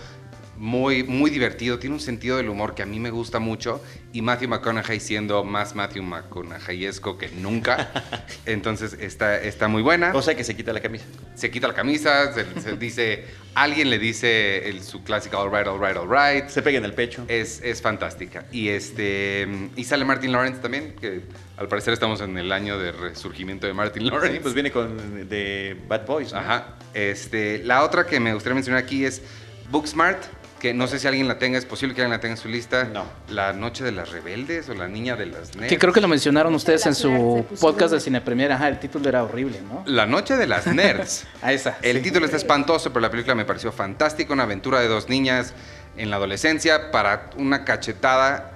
muy, 0.58 1.04
muy 1.04 1.30
divertido, 1.30 1.80
tiene 1.80 1.96
un 1.96 2.02
sentido 2.02 2.38
del 2.38 2.50
humor 2.50 2.76
que 2.76 2.84
a 2.84 2.86
mí 2.86 3.00
me 3.00 3.10
gusta 3.10 3.40
mucho 3.40 3.82
y 4.14 4.22
Matthew 4.22 4.50
McConaughey 4.50 5.00
siendo 5.00 5.44
más 5.44 5.76
Matthew 5.76 6.04
McConaugheyesco 6.04 7.18
que 7.18 7.30
nunca. 7.30 7.92
Entonces 8.46 8.94
está, 9.00 9.42
está 9.42 9.68
muy 9.68 9.82
buena. 9.82 10.12
O 10.14 10.22
sea 10.22 10.36
que 10.36 10.44
se 10.44 10.56
quita 10.56 10.72
la 10.74 10.82
camisa. 10.82 11.06
se 11.36 11.52
quita 11.52 11.68
la 11.68 11.74
camisa, 11.74 12.34
se, 12.34 12.62
se 12.62 12.78
dice, 12.78 13.26
alguien 13.54 13.90
le 13.90 14.00
dice 14.00 14.70
el, 14.70 14.84
su 14.84 15.04
clásica 15.04 15.38
all 15.38 15.52
right, 15.52 15.68
all 15.68 15.80
right, 15.80 15.98
all 15.98 16.10
right. 16.10 16.48
Se 16.48 16.62
pega 16.62 16.78
en 16.78 16.86
el 16.86 16.94
pecho. 16.94 17.26
Es, 17.28 17.62
es 17.62 17.82
fantástica. 17.82 18.46
Y 18.52 18.70
este 18.70 19.48
y 19.76 19.84
sale 19.84 20.06
Martin 20.06 20.32
Lawrence 20.32 20.62
también, 20.62 20.96
que 21.00 21.22
al 21.58 21.68
parecer 21.68 21.94
estamos 21.94 22.22
en 22.22 22.38
el 22.38 22.52
año 22.52 22.78
de 22.78 22.92
resurgimiento 22.92 23.68
de 23.68 23.74
Martin 23.74 24.08
Lawrence. 24.08 24.36
Sí, 24.36 24.40
pues 24.42 24.54
viene 24.54 24.72
con 24.72 25.28
de 25.28 25.78
Bad 25.88 26.06
Boys. 26.06 26.34
¿no? 26.34 26.40
Ajá. 26.40 26.76
Este, 26.94 27.60
la 27.64 27.84
otra 27.84 28.06
que 28.06 28.20
me 28.20 28.34
gustaría 28.34 28.56
mencionar 28.56 28.82
aquí 28.82 29.06
es 29.06 29.22
Booksmart, 29.70 30.24
que 30.60 30.74
no 30.74 30.88
sé 30.88 31.00
si 31.00 31.08
alguien 31.08 31.28
la 31.28 31.38
tenga, 31.38 31.58
es 31.58 31.66
posible 31.66 31.94
que 31.94 32.02
alguien 32.02 32.12
la 32.12 32.22
tenga 32.22 32.36
en 32.36 32.42
su 32.42 32.48
lista. 32.48 32.86
No. 32.86 33.06
La 33.30 33.54
Noche 33.54 33.84
de 33.84 33.92
las 33.92 34.12
Rebeldes 34.12 34.70
o 34.70 34.74
La 34.74 34.88
Niña 34.88 35.16
de 35.16 35.26
las 35.28 35.56
Nerds. 35.56 35.70
Que 35.70 35.78
creo 35.78 35.94
que 35.94 36.02
lo 36.02 36.08
mencionaron 36.08 36.54
ustedes 36.56 36.86
en 36.86 36.96
su 36.96 37.46
podcast 37.60 37.94
de 37.94 38.00
Cine 38.00 38.22
Premier. 38.22 38.52
Ajá, 38.52 38.68
el 38.68 38.80
título 38.80 39.08
era 39.10 39.24
horrible, 39.24 39.62
¿no? 39.62 39.84
La 39.86 40.06
Noche 40.06 40.38
de 40.38 40.48
las 40.48 40.68
Nerds. 40.68 41.26
A 41.42 41.52
esa. 41.54 41.78
El 41.82 41.98
sí. 41.98 42.04
título 42.04 42.26
está 42.26 42.38
espantoso, 42.38 42.90
pero 42.92 43.02
la 43.02 43.12
película 43.12 43.36
me 43.36 43.46
pareció 43.46 43.72
fantástica. 43.72 44.34
Una 44.34 44.44
aventura 44.44 44.80
de 44.80 44.88
dos 44.88 45.10
niñas 45.10 45.54
en 45.98 46.10
la 46.10 46.16
adolescencia 46.16 46.92
para 46.92 47.30
una 47.38 47.66
cachetada 47.66 48.52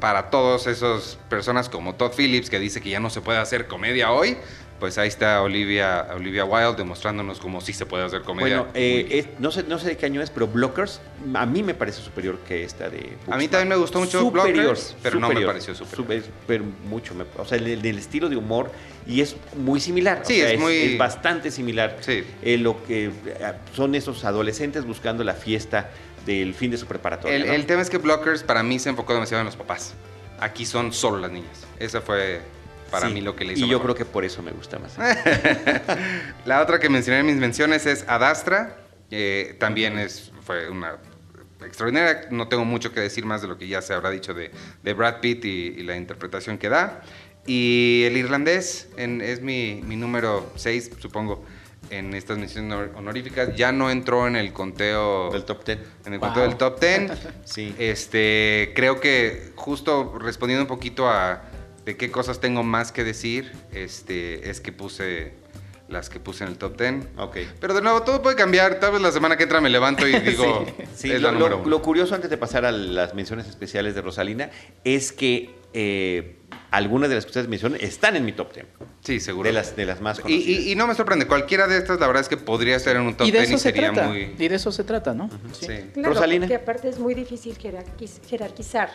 para 0.00 0.30
todos 0.30 0.66
esos 0.66 1.18
personas 1.28 1.68
como 1.68 1.94
Todd 1.94 2.12
Phillips 2.16 2.48
que 2.48 2.58
dice 2.58 2.80
que 2.80 2.88
ya 2.88 3.00
no 3.00 3.10
se 3.10 3.20
puede 3.20 3.38
hacer 3.38 3.66
comedia 3.66 4.10
hoy. 4.10 4.36
Pues 4.80 4.96
ahí 4.96 5.08
está 5.08 5.42
Olivia, 5.42 6.08
Olivia 6.16 6.44
Wilde 6.46 6.74
demostrándonos 6.78 7.38
cómo 7.38 7.60
sí 7.60 7.74
se 7.74 7.84
puede 7.84 8.02
hacer 8.04 8.22
comedia. 8.22 8.60
Bueno, 8.60 8.72
eh, 8.74 9.06
es- 9.10 9.38
no, 9.38 9.52
sé, 9.52 9.62
no 9.64 9.78
sé 9.78 9.88
de 9.88 9.96
qué 9.98 10.06
año 10.06 10.22
es, 10.22 10.30
pero 10.30 10.46
Blockers 10.48 11.00
a 11.34 11.44
mí 11.44 11.62
me 11.62 11.74
parece 11.74 12.00
superior 12.00 12.38
que 12.48 12.64
esta 12.64 12.88
de 12.88 13.16
A 13.30 13.36
mí 13.36 13.46
también 13.46 13.68
me 13.68 13.76
gustó 13.76 14.00
mucho 14.00 14.20
Superior, 14.20 14.54
Blockers, 14.64 14.96
pero 15.02 15.20
no 15.20 15.28
me 15.28 15.40
pareció 15.44 15.74
superior. 15.74 15.96
Super- 15.96 16.22
pero 16.46 16.64
mucho, 16.88 17.14
me- 17.14 17.24
o 17.36 17.44
sea, 17.44 17.58
el- 17.58 17.82
del 17.82 17.98
estilo 17.98 18.30
de 18.30 18.36
humor 18.36 18.72
y 19.06 19.20
es 19.20 19.36
muy 19.54 19.80
similar. 19.80 20.22
o 20.22 20.24
Sí, 20.24 20.36
sea, 20.40 20.50
es 20.52 20.58
muy- 20.58 20.76
es 20.76 20.98
bastante 20.98 21.50
similar. 21.50 21.98
Sí. 22.00 22.24
Eh, 22.42 22.56
lo 22.56 22.82
que 22.84 23.06
eh, 23.26 23.52
son 23.76 23.94
esos 23.94 24.24
adolescentes 24.24 24.86
buscando 24.86 25.22
la 25.24 25.34
fiesta 25.34 25.90
del 26.24 26.54
fin 26.54 26.70
de 26.70 26.78
su 26.78 26.86
preparatoria. 26.86 27.36
el, 27.36 27.46
¿no? 27.46 27.52
el 27.52 27.66
tema 27.66 27.82
es 27.82 27.90
que 27.90 27.98
Blockers 27.98 28.42
para 28.44 28.62
mí 28.62 28.78
se 28.78 28.88
enfocó 28.88 29.12
demasiado 29.12 29.42
en 29.42 29.46
los 29.46 29.56
papás. 29.56 29.92
Aquí 30.38 30.64
son 30.64 30.92
solo 30.94 31.18
las 31.18 31.30
niñas. 31.30 31.66
Esa 31.78 32.00
fue 32.00 32.40
para 32.90 33.08
Sí, 33.08 33.14
mí 33.14 33.20
lo 33.20 33.34
que 33.36 33.44
le 33.44 33.52
hizo 33.54 33.64
Y 33.64 33.68
yo 33.68 33.80
creo 33.82 33.94
que 33.94 34.04
por 34.04 34.24
eso 34.24 34.42
me 34.42 34.50
gusta 34.52 34.78
más. 34.78 34.96
La 36.44 36.60
otra 36.62 36.78
que 36.78 36.88
mencioné 36.88 37.20
en 37.20 37.26
mis 37.26 37.36
menciones 37.36 37.86
es 37.86 38.04
Adastra. 38.08 38.76
también 39.58 39.98
es, 39.98 40.32
fue 40.42 40.68
una 40.70 40.96
extraordinaria. 41.64 42.28
No 42.30 42.48
tengo 42.48 42.64
mucho 42.64 42.92
que 42.92 43.00
decir 43.00 43.24
más 43.24 43.42
de 43.42 43.48
lo 43.48 43.58
que 43.58 43.68
ya 43.68 43.82
se 43.82 43.92
habrá 43.94 44.10
dicho 44.10 44.34
de, 44.34 44.50
de 44.82 44.92
Brad 44.94 45.20
Pitt 45.20 45.44
y, 45.44 45.48
y 45.78 45.82
la 45.82 45.96
interpretación 45.96 46.58
que 46.58 46.68
da. 46.68 47.02
Y 47.46 48.02
el 48.06 48.16
irlandés 48.16 48.88
en- 48.96 49.20
es 49.20 49.40
mi, 49.40 49.80
mi 49.84 49.96
número 49.96 50.50
6, 50.56 50.90
supongo, 50.98 51.44
en 51.90 52.14
estas 52.14 52.38
menciones 52.38 52.70
honor- 52.72 52.92
honoríficas. 52.96 53.56
Ya 53.56 53.72
no 53.72 53.90
entró 53.90 54.26
en 54.28 54.36
el 54.36 54.52
conteo 54.52 55.30
Del 55.30 55.44
top 55.44 55.64
ten. 55.64 55.80
en 56.04 56.12
el 56.14 56.18
Wow. 56.18 56.28
conteo 56.28 56.42
del 56.48 56.56
top 56.56 56.80
10. 56.80 57.12
Sí. 57.44 57.74
Este, 57.78 58.72
creo 58.76 59.00
que 59.00 59.52
justo 59.56 60.16
respondiendo 60.20 60.62
un 60.64 60.68
poquito 60.68 61.08
a 61.08 61.42
de 61.84 61.96
qué 61.96 62.10
cosas 62.10 62.40
tengo 62.40 62.62
más 62.62 62.92
que 62.92 63.04
decir, 63.04 63.52
este, 63.72 64.50
es 64.50 64.60
que 64.60 64.72
puse 64.72 65.32
las 65.88 66.08
que 66.08 66.20
puse 66.20 66.44
en 66.44 66.50
el 66.50 66.56
top 66.56 66.78
10. 66.80 67.06
Ok. 67.16 67.36
Pero 67.60 67.74
de 67.74 67.82
nuevo, 67.82 68.02
todo 68.02 68.22
puede 68.22 68.36
cambiar. 68.36 68.78
Tal 68.78 68.92
vez 68.92 69.00
la 69.02 69.10
semana 69.10 69.36
que 69.36 69.42
entra 69.42 69.60
me 69.60 69.70
levanto 69.70 70.06
y 70.06 70.12
digo, 70.20 70.64
Sí, 70.94 71.10
es 71.10 71.20
lo, 71.20 71.28
la 71.28 71.32
número 71.32 71.56
lo- 71.56 71.62
uno. 71.62 71.68
lo 71.70 71.82
curioso 71.82 72.14
antes 72.14 72.30
de 72.30 72.36
pasar 72.36 72.64
a 72.64 72.70
las 72.70 73.14
menciones 73.14 73.48
especiales 73.48 73.96
de 73.96 74.02
Rosalina 74.02 74.50
es 74.84 75.10
que 75.10 75.50
eh, 75.72 76.36
algunas 76.70 77.08
de 77.08 77.16
las 77.16 77.24
que 77.24 77.30
ustedes 77.30 77.48
mencionan 77.48 77.80
están 77.80 78.14
en 78.14 78.24
mi 78.24 78.30
top 78.30 78.52
10. 78.54 78.66
Sí, 79.00 79.18
seguro. 79.18 79.48
De 79.48 79.52
las, 79.52 79.74
de 79.74 79.84
las 79.84 80.00
más 80.00 80.20
y, 80.20 80.22
conocidas. 80.22 80.48
y- 80.66 80.70
y 80.70 80.74
no 80.76 80.86
me 80.86 80.94
sorprende. 80.94 81.26
Cualquiera 81.26 81.66
de 81.66 81.78
estas, 81.78 81.98
la 81.98 82.06
verdad 82.06 82.22
es 82.22 82.28
que 82.28 82.36
podría 82.36 82.76
estar 82.76 82.94
en 82.94 83.02
un 83.02 83.16
top 83.16 83.26
Y 83.26 83.32
de 83.32 83.38
10 83.38 83.50
y 83.50 83.58
sería 83.58 83.92
trata. 83.92 84.08
muy... 84.08 84.32
Y 84.38 84.46
de 84.46 84.54
eso 84.54 84.70
se 84.70 84.84
trata, 84.84 85.12
¿no? 85.12 85.28
Sí. 85.58 85.66
Sí. 85.66 85.90
Claro, 85.94 86.10
Rosalina. 86.14 86.46
porque 86.46 86.54
aparte 86.62 86.88
es 86.88 87.00
muy 87.00 87.14
difícil 87.14 87.58
jerarquiz- 87.58 88.20
jerarquizar, 88.28 88.90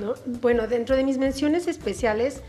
¿no? 0.00 0.14
Bueno, 0.40 0.66
dentro 0.66 0.96
de 0.96 1.04
mis 1.04 1.18
menciones 1.18 1.66
especiales, 1.66 2.42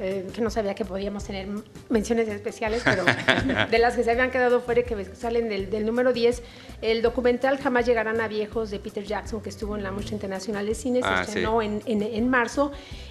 eh, 0.00 0.28
que 0.32 0.40
no 0.40 0.48
sabía 0.50 0.76
que 0.76 0.84
podíamos 0.84 1.24
tener 1.24 1.48
menciones 1.88 2.28
especiales, 2.28 2.82
pero 2.84 3.04
de 3.70 3.78
las 3.78 3.96
que 3.96 4.04
se 4.04 4.10
habían 4.12 4.30
quedado 4.30 4.60
fuera, 4.60 4.84
que 4.84 5.04
salen 5.16 5.48
del, 5.48 5.70
del 5.70 5.84
número 5.84 6.12
10, 6.12 6.40
el 6.82 7.02
documental 7.02 7.58
Jamás 7.58 7.84
llegarán 7.84 8.20
a 8.20 8.28
viejos 8.28 8.70
de 8.70 8.78
Peter 8.78 9.02
Jackson, 9.04 9.40
que 9.40 9.48
estuvo 9.48 9.76
en 9.76 9.82
la 9.82 9.90
Muestra 9.90 10.14
Internacional 10.14 10.66
de 10.66 10.74
Cine, 10.76 11.00
se 11.02 11.08
Ah, 11.08 11.22
estrenó 11.22 11.62
en, 11.62 11.82
en- 11.86 12.02
en 12.02 12.28
marzo. 12.28 12.70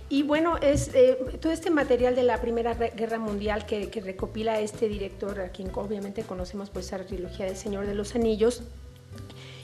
Y 0.09 0.23
bueno, 0.23 0.55
es 0.59 0.91
eh, 0.93 1.17
todo 1.41 1.51
este 1.51 1.69
material 1.69 2.15
de 2.15 2.23
la 2.23 2.39
Primera 2.39 2.73
Guerra 2.75 3.19
Mundial 3.19 3.65
que, 3.65 3.89
que 3.89 3.99
recopila 3.99 4.57
este 4.61 4.87
director, 4.87 5.41
a 5.41 5.49
quien 5.49 5.69
obviamente 5.75 6.23
conocemos 6.23 6.69
por 6.69 6.81
esa 6.83 6.97
trilogía 6.99 7.45
del 7.47 7.57
Señor 7.57 7.85
de 7.85 7.95
los 7.95 8.15
Anillos, 8.15 8.63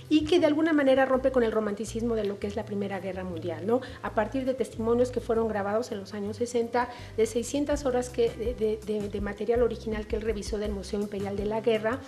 y 0.09 0.25
que 0.25 0.39
de 0.39 0.45
alguna 0.45 0.73
manera 0.73 1.05
rompe 1.05 1.31
con 1.31 1.43
el 1.43 1.51
romanticismo 1.51 2.15
de 2.15 2.25
lo 2.25 2.39
que 2.39 2.47
es 2.47 2.55
la 2.55 2.65
Primera 2.65 2.99
Guerra 2.99 3.23
Mundial, 3.23 3.65
¿no? 3.65 3.81
A 4.01 4.13
partir 4.13 4.45
de 4.45 4.53
testimonios 4.53 5.11
que 5.11 5.19
fueron 5.21 5.47
grabados 5.47 5.91
en 5.91 5.99
los 5.99 6.13
años 6.13 6.37
60, 6.37 6.89
de 7.17 7.25
600 7.25 7.85
horas 7.85 8.11
de- 8.13 9.09
de 9.11 9.21
material 9.21 9.61
original 9.63 10.07
que 10.07 10.15
él 10.17 10.21
revisó 10.21 10.57
del 10.57 10.71
Museo 10.71 10.99
Imperial 11.01 11.35
de 11.37 11.45
la 11.45 11.61
Guerra, 11.61 11.99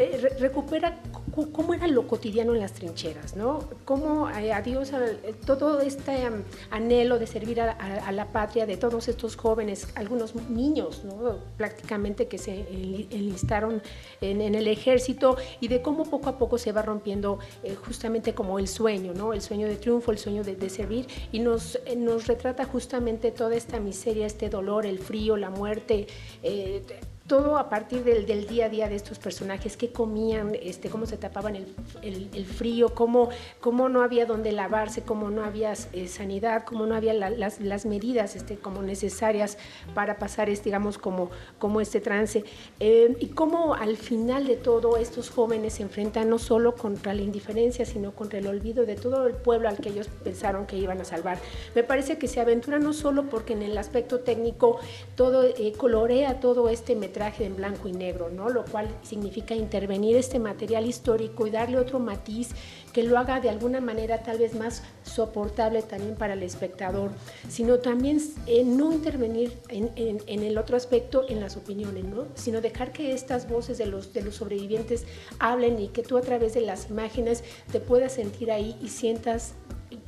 eh, 0.00 0.16
re- 0.20 0.36
recupera 0.38 1.00
cu- 1.34 1.52
cómo 1.52 1.74
era 1.74 1.86
lo 1.86 2.06
cotidiano 2.06 2.54
en 2.54 2.60
las 2.60 2.72
trincheras, 2.72 3.36
¿no? 3.36 3.68
Cómo 3.84 4.28
eh, 4.30 4.52
adiós 4.52 4.92
a 4.92 5.00
todo 5.46 5.80
este 5.80 6.10
um, 6.28 6.42
anhelo 6.70 7.18
de 7.18 7.26
servir 7.26 7.60
a, 7.60 7.72
a- 7.72 8.12
la 8.12 8.26
patria 8.32 8.64
de 8.66 8.76
todos 8.76 9.08
estos 9.08 9.36
jóvenes, 9.36 9.88
algunos 9.94 10.34
niños, 10.48 11.04
¿no? 11.04 11.36
Prácticamente 11.56 12.26
que 12.28 12.38
se 12.38 12.66
enli- 12.70 13.06
enlistaron 13.10 13.82
en, 14.20 14.40
el 14.40 14.66
ejército 14.66 15.36
y 15.60 15.68
de 15.68 15.82
cómo 15.82 16.04
poco 16.04 16.28
a 16.30 16.38
poco 16.38 16.56
se 16.58 16.72
va 16.72 16.82
rompiendo 16.82 17.38
eh, 17.62 17.74
justamente 17.74 18.34
como 18.34 18.58
el 18.58 18.66
sueño, 18.68 19.12
¿no? 19.14 19.32
El 19.32 19.42
sueño 19.42 19.66
de 19.68 19.76
triunfo, 19.76 20.10
el 20.12 20.18
sueño 20.18 20.42
de, 20.44 20.56
de 20.56 20.70
servir 20.70 21.06
y 21.32 21.38
nos, 21.40 21.76
eh, 21.86 21.94
nos 21.96 22.26
retrata 22.26 22.64
justamente 22.64 23.30
toda 23.30 23.54
esta 23.54 23.78
miseria, 23.80 24.26
este 24.26 24.48
dolor, 24.48 24.86
el 24.86 24.98
frío, 24.98 25.36
la 25.36 25.50
muerte, 25.50 26.06
eh, 26.42 26.82
todo 27.30 27.58
a 27.58 27.68
partir 27.68 28.02
del, 28.02 28.26
del 28.26 28.48
día 28.48 28.66
a 28.66 28.68
día 28.68 28.88
de 28.88 28.96
estos 28.96 29.20
personajes, 29.20 29.76
qué 29.76 29.92
comían, 29.92 30.56
este, 30.60 30.90
cómo 30.90 31.06
se 31.06 31.16
tapaban 31.16 31.54
el, 31.54 31.64
el- 32.02 32.28
el 32.34 32.44
frío, 32.44 32.88
cómo, 32.92 33.28
cómo 33.60 33.88
no 33.88 34.02
había 34.02 34.26
donde 34.26 34.50
lavarse, 34.50 35.02
cómo 35.02 35.30
no 35.30 35.44
había 35.44 35.72
eh, 35.92 36.08
sanidad, 36.08 36.64
cómo 36.64 36.86
no 36.86 36.96
había 36.96 37.14
la- 37.14 37.30
las, 37.30 37.60
las 37.60 37.86
medidas 37.86 38.34
este, 38.34 38.56
como 38.56 38.82
necesarias 38.82 39.58
para 39.94 40.18
pasar, 40.18 40.50
este, 40.50 40.64
digamos, 40.70 40.98
como, 40.98 41.30
como 41.60 41.80
este 41.80 42.00
trance. 42.00 42.42
Eh, 42.80 43.16
y 43.20 43.28
cómo 43.28 43.74
al 43.74 43.96
final 43.96 44.48
de 44.48 44.56
todo 44.56 44.96
estos 44.96 45.30
jóvenes 45.30 45.74
se 45.74 45.84
enfrentan 45.84 46.28
no 46.28 46.38
solo 46.40 46.74
contra 46.74 47.14
la 47.14 47.22
indiferencia, 47.22 47.86
sino 47.86 48.10
contra 48.10 48.40
el 48.40 48.48
olvido 48.48 48.84
de 48.86 48.96
todo 48.96 49.28
el 49.28 49.34
pueblo 49.34 49.68
al 49.68 49.76
que 49.76 49.90
ellos 49.90 50.08
pensaron 50.24 50.66
que 50.66 50.76
iban 50.78 51.00
a 51.00 51.04
salvar. 51.04 51.38
Me 51.76 51.84
parece 51.84 52.18
que 52.18 52.26
se 52.26 52.40
aventura 52.40 52.80
no 52.80 52.92
solo 52.92 53.26
porque 53.30 53.52
en 53.52 53.62
el 53.62 53.78
aspecto 53.78 54.18
técnico 54.18 54.80
todo 55.14 55.44
eh, 55.44 55.72
colorea 55.76 56.40
todo 56.40 56.68
este 56.68 56.96
metraje 56.96 57.19
en 57.38 57.56
blanco 57.56 57.88
y 57.88 57.92
negro, 57.92 58.30
¿no? 58.30 58.48
Lo 58.48 58.64
cual 58.64 58.88
significa 59.02 59.54
intervenir 59.54 60.16
este 60.16 60.38
material 60.38 60.86
histórico 60.86 61.46
y 61.46 61.50
darle 61.50 61.78
otro 61.78 61.98
matiz 61.98 62.48
que 62.92 63.02
lo 63.02 63.18
haga 63.18 63.40
de 63.40 63.48
alguna 63.50 63.80
manera 63.80 64.22
tal 64.22 64.38
vez 64.38 64.54
más 64.54 64.82
soportable 65.02 65.82
también 65.82 66.16
para 66.16 66.32
el 66.32 66.42
espectador, 66.42 67.10
sino 67.48 67.78
también 67.78 68.20
eh, 68.46 68.64
no 68.64 68.92
intervenir 68.92 69.52
en, 69.68 69.90
en- 69.96 70.22
en 70.26 70.42
el 70.42 70.56
otro 70.58 70.76
aspecto, 70.76 71.24
en 71.28 71.40
las 71.40 71.56
opiniones, 71.56 72.04
¿no? 72.04 72.26
Sino 72.34 72.60
dejar 72.60 72.92
que 72.92 73.12
estas 73.12 73.48
voces 73.48 73.78
de 73.78 73.86
los, 73.86 74.12
de 74.12 74.22
los 74.22 74.36
sobrevivientes 74.36 75.04
hablen 75.38 75.78
y 75.78 75.88
que 75.88 76.02
tú 76.02 76.16
a 76.16 76.22
través 76.22 76.54
de 76.54 76.62
las 76.62 76.90
imágenes 76.90 77.44
te 77.70 77.80
puedas 77.80 78.12
sentir 78.12 78.50
ahí 78.50 78.76
y 78.82 78.88
sientas, 78.88 79.52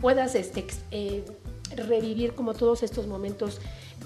puedas 0.00 0.34
este, 0.34 0.64
eh, 0.90 1.24
revivir 1.76 2.34
como 2.34 2.54
todos 2.54 2.82
estos 2.82 3.06
momentos 3.06 3.60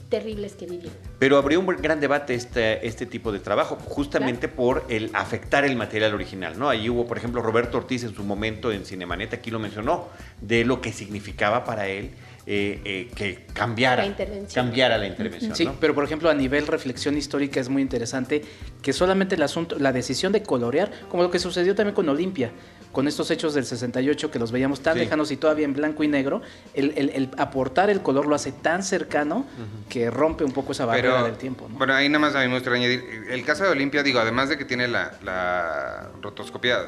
terribles 0.09 0.55
que 0.55 0.67
vivieron. 0.67 0.93
Pero 1.19 1.37
abrió 1.39 1.59
un 1.61 1.67
gran 1.67 2.01
debate 2.01 2.35
este, 2.35 2.87
este 2.87 3.07
tipo 3.07 3.33
de 3.33 3.41
trabajo, 3.41 3.77
justamente 3.85 4.49
por 4.49 4.85
el 4.89 5.11
afectar 5.15 5.65
el 5.65 5.77
material 5.77 6.15
original, 6.15 6.59
¿no? 6.59 6.69
Ahí 6.69 6.89
hubo, 6.89 7.07
por 7.07 7.19
ejemplo, 7.19 7.43
Roberto 7.43 7.79
Ortiz 7.79 8.05
en 8.05 8.15
su 8.15 8.23
momento 8.25 8.71
en 8.73 8.85
Cinemanet, 8.85 9.35
aquí 9.35 9.51
lo 9.51 9.59
mencionó, 9.59 10.09
de 10.41 10.65
lo 10.65 10.81
que 10.81 10.93
significaba 10.93 11.65
para 11.65 11.89
él 11.89 12.11
eh, 12.49 12.81
eh, 12.85 13.11
que 13.17 13.45
cambiara, 13.53 14.03
La 14.03 14.09
intervención. 14.09 14.65
cambiara 14.67 14.99
la 14.99 15.09
intervención, 15.09 15.57
Sí, 15.57 15.65
¿no? 15.65 15.75
pero 15.81 15.95
por 15.97 16.05
ejemplo 16.05 16.31
a 16.31 16.35
nivel 16.35 16.69
reflexión 16.69 17.17
histórica 17.17 17.59
es 17.59 17.69
muy 17.69 17.83
interesante 17.83 18.43
que 18.83 18.93
solamente 18.93 19.35
el 19.35 19.43
asunto, 19.43 19.81
la 19.81 19.93
decisión 19.93 20.31
de 20.31 20.45
colorear, 20.45 20.93
como 21.09 21.25
lo 21.25 21.31
que 21.33 21.41
sucedió 21.41 21.75
también 21.75 21.97
con 21.97 22.09
Olimpia, 22.09 22.53
con 22.97 23.07
estos 23.09 23.31
hechos 23.31 23.53
del 23.53 23.67
68 23.67 24.31
que 24.31 24.39
los 24.39 24.51
veíamos 24.53 24.81
tan 24.81 24.95
Sí. 24.95 25.01
lejanos 25.01 25.31
y 25.31 25.37
todavía 25.37 25.67
en 25.67 25.75
blanco 25.75 26.03
y 26.03 26.09
negro, 26.09 26.41
el, 26.73 26.95
el- 26.97 27.11
el 27.11 27.31
aportar 27.37 27.91
el 27.91 28.01
color 28.01 28.25
lo 28.27 28.35
hace 28.35 28.53
tan 28.53 28.83
cercano 28.83 29.45
que 29.91 30.11
rompe 30.11 30.45
un 30.45 30.53
poco 30.53 30.73
esa 30.73 30.87
barrera 30.87 31.23
del 31.23 31.37
tiempo. 31.37 31.69
¿no? 31.69 31.77
Bueno, 31.77 31.93
ahí 31.93 32.09
nada 32.09 32.21
más 32.21 32.35
a 32.35 32.41
mí 32.41 32.47
me 32.49 32.55
gustaría 32.55 32.79
añadir. 32.79 33.05
El 33.29 33.45
caso 33.45 33.65
de 33.65 33.69
Olimpia, 33.69 34.03
digo, 34.03 34.19
además 34.19 34.49
de 34.49 34.57
que 34.57 34.65
tiene 34.65 34.89
la, 34.89 35.13
la 35.23 36.09
rotoscopia, 36.23 36.87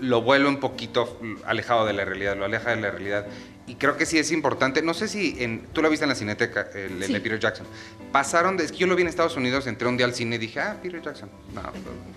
lo 0.00 0.22
vuelve 0.22 0.48
un 0.48 0.58
poquito 0.58 1.18
alejado 1.44 1.84
de 1.84 1.92
la 1.92 2.06
realidad, 2.06 2.34
lo 2.34 2.46
aleja 2.46 2.70
de 2.70 2.80
la 2.80 2.90
realidad. 2.90 3.26
Y 3.68 3.74
creo 3.74 3.96
que 3.96 4.06
sí 4.06 4.16
es 4.16 4.30
importante, 4.30 4.80
no 4.80 4.94
sé 4.94 5.08
si 5.08 5.34
en, 5.42 5.66
tú 5.72 5.82
lo 5.82 5.90
viste 5.90 6.04
en 6.04 6.10
la 6.10 6.14
cineteca, 6.14 6.68
el, 6.72 7.02
el 7.02 7.04
Sí. 7.04 7.12
de 7.14 7.20
Peter 7.20 7.40
Jackson. 7.40 7.66
Pasaron, 8.12 8.56
de, 8.56 8.62
es 8.64 8.70
que 8.70 8.78
yo 8.78 8.86
lo 8.86 8.94
vi 8.94 9.02
en 9.02 9.08
Estados 9.08 9.36
Unidos, 9.36 9.66
entré 9.66 9.88
un 9.88 9.96
día 9.96 10.06
al 10.06 10.14
cine 10.14 10.36
y 10.36 10.38
dije, 10.38 10.60
ah, 10.60 10.76
Peter 10.80 11.02
Jackson. 11.02 11.28
No, 11.52 11.62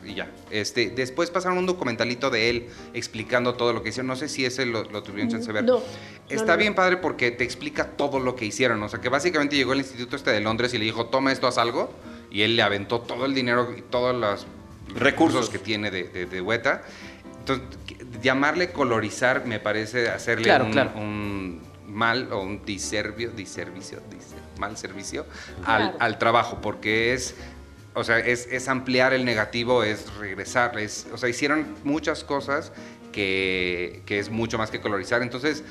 y 0.07 0.13
ya. 0.13 0.29
Este, 0.51 0.91
después 0.91 1.31
pasaron 1.31 1.57
un 1.57 1.65
documentalito 1.65 2.29
de 2.29 2.51
él 2.51 2.67
explicando 2.93 3.55
todo 3.55 3.73
lo 3.73 3.81
que 3.81 3.89
hicieron. 3.89 4.05
No 4.07 4.15
sé 4.15 4.29
si 4.29 4.45
ese 4.45 4.67
lo, 4.67 4.83
lo 4.83 5.01
tuvieron 5.01 5.31
chance 5.31 5.47
de 5.47 5.53
ver. 5.53 5.63
No, 5.63 5.81
Está 6.29 6.45
no, 6.45 6.51
no. 6.53 6.57
bien 6.57 6.75
padre 6.75 6.97
porque 6.97 7.31
te 7.31 7.43
explica 7.45 7.87
todo 7.97 8.19
lo 8.19 8.35
que 8.35 8.45
hicieron. 8.45 8.81
O 8.83 8.87
sea, 8.87 9.01
que 9.01 9.09
básicamente 9.09 9.55
llegó 9.55 9.73
el 9.73 9.79
instituto 9.79 10.15
este 10.17 10.29
de 10.31 10.41
Londres 10.41 10.73
y 10.75 10.77
le 10.77 10.85
dijo, 10.85 11.07
toma 11.07 11.31
esto, 11.31 11.47
haz 11.47 11.57
algo. 11.57 11.91
Y 12.29 12.43
él 12.43 12.55
le 12.57 12.61
aventó 12.61 13.01
todo 13.01 13.25
el 13.25 13.33
dinero 13.33 13.73
y 13.75 13.81
todos 13.81 14.15
los 14.15 14.45
Recursos. 14.95 15.49
que 15.49 15.57
tiene 15.57 15.89
de, 15.89 16.03
de, 16.03 16.25
de 16.27 16.41
Weta. 16.41 16.83
Entonces, 17.39 17.65
llamarle 18.21 18.71
colorizar 18.71 19.45
me 19.45 19.59
parece 19.59 20.09
hacerle 20.09 20.43
Claro, 20.45 20.65
un, 20.65 20.71
claro. 20.71 20.91
un 20.95 21.61
mal 21.87 22.31
o 22.31 22.41
un 22.41 22.63
diservio, 22.65 23.31
diservicio, 23.31 23.99
diser- 24.09 24.59
mal 24.59 24.77
servicio 24.77 25.25
Claro. 25.65 25.85
al, 25.85 25.95
al 25.99 26.17
trabajo, 26.19 26.59
porque 26.61 27.13
es, 27.13 27.35
o 27.95 28.03
sea, 28.03 28.19
es, 28.19 28.47
es 28.51 28.67
ampliar 28.67 29.13
el 29.13 29.25
negativo, 29.25 29.83
es 29.83 30.13
regresar, 30.17 30.77
es, 30.79 31.07
o 31.13 31.17
sea, 31.17 31.29
hicieron 31.29 31.75
muchas 31.83 32.23
cosas 32.23 32.71
que, 33.11 34.03
que 34.05 34.19
es 34.19 34.29
mucho 34.29 34.57
más 34.57 34.69
que 34.69 34.79
colorizar. 34.81 35.21
Entonces, 35.23 35.63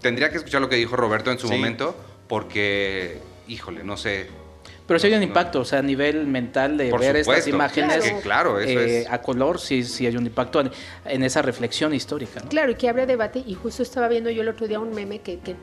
tendría 0.00 0.30
que 0.30 0.36
escuchar 0.36 0.60
lo 0.60 0.68
que 0.68 0.76
dijo 0.76 0.96
Roberto 0.96 1.30
en 1.30 1.38
su 1.38 1.48
Sí. 1.48 1.54
momento, 1.54 1.96
porque, 2.28 3.18
híjole, 3.48 3.84
no 3.84 3.96
sé. 3.96 4.28
Pero 4.86 4.98
sí 4.98 5.06
hay 5.06 5.14
un 5.14 5.22
impacto, 5.22 5.60
o 5.60 5.64
sea, 5.64 5.78
a 5.78 5.82
nivel 5.82 6.26
mental 6.26 6.76
de 6.76 6.90
Por 6.90 7.00
ver 7.00 7.16
estas 7.16 7.46
imágenes 7.46 8.02
que, 8.04 8.20
claro, 8.20 8.58
eso 8.58 8.80
eh, 8.80 9.02
es. 9.02 9.10
a 9.10 9.22
color, 9.22 9.60
sí, 9.60 9.84
sí 9.84 10.06
hay 10.06 10.16
un 10.16 10.26
impacto 10.26 10.60
en, 10.60 10.70
en 11.04 11.22
esa 11.22 11.40
reflexión 11.40 11.94
histórica. 11.94 12.40
¿no? 12.40 12.48
Claro, 12.48 12.72
y 12.72 12.74
que 12.74 12.88
abre 12.88 13.06
debate, 13.06 13.42
y 13.46 13.54
justo 13.54 13.82
estaba 13.82 14.08
viendo 14.08 14.30
yo 14.30 14.42
el 14.42 14.48
otro 14.48 14.66
día 14.66 14.80
un 14.80 14.92
meme 14.94 15.20
que, 15.20 15.38
que 15.38 15.54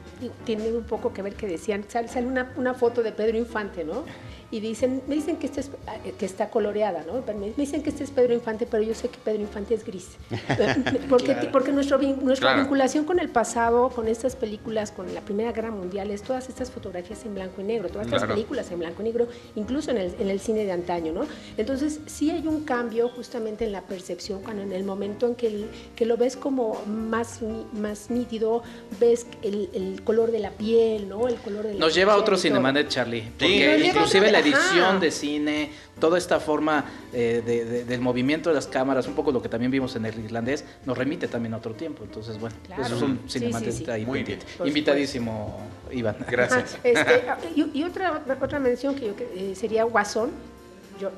tiene 0.45 0.71
un 0.71 0.84
poco 0.84 1.13
que 1.13 1.21
ver 1.21 1.34
que 1.34 1.47
decían, 1.47 1.84
sale, 1.88 2.08
sale 2.08 2.27
una, 2.27 2.51
una 2.55 2.73
foto 2.73 3.03
de 3.03 3.12
Pedro 3.12 3.38
Infante, 3.38 3.84
¿no? 3.84 4.05
Y 4.51 4.62
dicen, 4.62 5.03
me 5.07 5.13
dicen 5.15 5.38
que, 5.38 5.45
este 5.45 5.62
es, 5.62 5.69
que 6.17 6.25
está 6.25 6.49
coloreada, 6.49 7.03
¿no? 7.05 7.21
Me 7.39 7.51
dicen 7.55 7.83
que 7.83 7.91
este 7.91 8.03
es 8.03 8.09
Pedro 8.09 8.33
Infante, 8.33 8.65
pero 8.65 8.81
yo 8.81 8.95
sé 8.95 9.07
que 9.07 9.17
Pedro 9.23 9.41
Infante 9.41 9.75
es 9.75 9.85
gris. 9.85 10.07
porque 11.09 11.35
porque 11.51 11.71
nuestro, 11.71 11.99
nuestra 11.99 12.49
Claro. 12.49 12.62
vinculación 12.62 13.05
con 13.05 13.19
el 13.19 13.29
pasado, 13.29 13.89
con 13.89 14.07
estas 14.07 14.35
películas, 14.35 14.91
con 14.91 15.13
la 15.13 15.21
Primera 15.21 15.51
Guerra 15.51 15.71
Mundial, 15.71 16.09
es 16.12 16.23
todas 16.23 16.49
estas 16.49 16.71
fotografías 16.71 17.23
en 17.25 17.35
blanco 17.35 17.62
y 17.62 17.63
negro, 17.63 17.89
todas 17.89 18.07
estas 18.07 18.21
Claro. 18.21 18.33
películas 18.33 18.71
en 18.71 18.79
blanco 18.79 19.01
y 19.01 19.05
negro, 19.05 19.27
incluso 19.55 19.91
en 19.91 19.97
el, 19.97 20.15
en 20.19 20.29
el 20.29 20.39
cine 20.39 20.65
de 20.65 20.71
antaño, 20.71 21.13
¿no? 21.13 21.21
Entonces, 21.57 21.99
sí 22.07 22.31
hay 22.31 22.47
un 22.47 22.63
cambio 22.63 23.09
justamente 23.09 23.65
en 23.65 23.71
la 23.71 23.81
percepción, 23.83 24.41
cuando 24.41 24.63
en 24.63 24.71
el 24.71 24.83
momento 24.83 25.27
en 25.27 25.35
que, 25.35 25.47
el- 25.47 25.69
que 25.95 26.05
lo 26.05 26.17
ves 26.17 26.35
como 26.35 26.81
más, 26.88 27.39
más 27.73 28.09
nítido, 28.09 28.63
ves 28.99 29.27
el, 29.43 29.69
el 29.73 30.01
color 30.03 30.31
de 30.31 30.39
la 30.39 30.51
piel, 30.51 31.07
¿no? 31.07 31.27
El 31.27 31.35
color 31.35 31.65
de 31.67 31.73
la 31.75 31.79
Nos 31.79 31.93
lleva 31.93 32.13
a 32.13 32.17
otro. 32.17 32.35
Cinemanet, 32.38 32.88
Charlie. 32.88 33.21
Sí. 33.21 33.29
Porque 33.38 33.81
inclusive 33.88 34.27
otro- 34.27 34.38
la 34.41 34.47
edición 34.47 34.99
de 34.99 35.12
cine, 35.12 35.71
toda 35.99 36.17
esta 36.17 36.39
forma 36.39 36.86
eh, 37.13 37.41
de- 37.45 37.65
de- 37.65 37.86
del 37.86 38.02
movimiento 38.02 38.49
de 38.49 38.56
las 38.56 38.67
cámaras, 38.67 39.08
un 39.08 39.13
poco 39.15 39.32
lo 39.32 39.41
que 39.41 39.49
también 39.49 39.71
vimos 39.71 39.95
en 39.95 40.06
el 40.06 40.17
irlandés, 40.19 40.63
nos 40.86 40.97
remite 40.97 41.28
también 41.28 41.54
a 41.54 41.58
otro 41.58 41.73
tiempo. 41.73 42.04
Entonces, 42.04 42.39
bueno, 42.39 42.56
Claro. 42.65 42.84
eso 42.84 42.95
es 42.95 43.02
un 43.02 43.19
Sí, 43.28 43.39
Cinemanet 43.39 43.71
sí, 43.71 44.06
Muy 44.06 44.67
Invitadísimo, 44.69 45.60
Iván. 45.91 46.15
Gracias. 46.30 46.75
Ajá, 46.75 46.80
este, 46.84 47.30
ah, 47.30 47.38
y, 47.56 47.80
y 47.80 47.84
otra, 47.84 48.23
otra 48.41 48.60
mención 48.60 48.95
que 48.95 49.08
yo 49.08 49.13
eh, 49.19 49.54
sería 49.56 49.84
Guasón, 49.84 50.32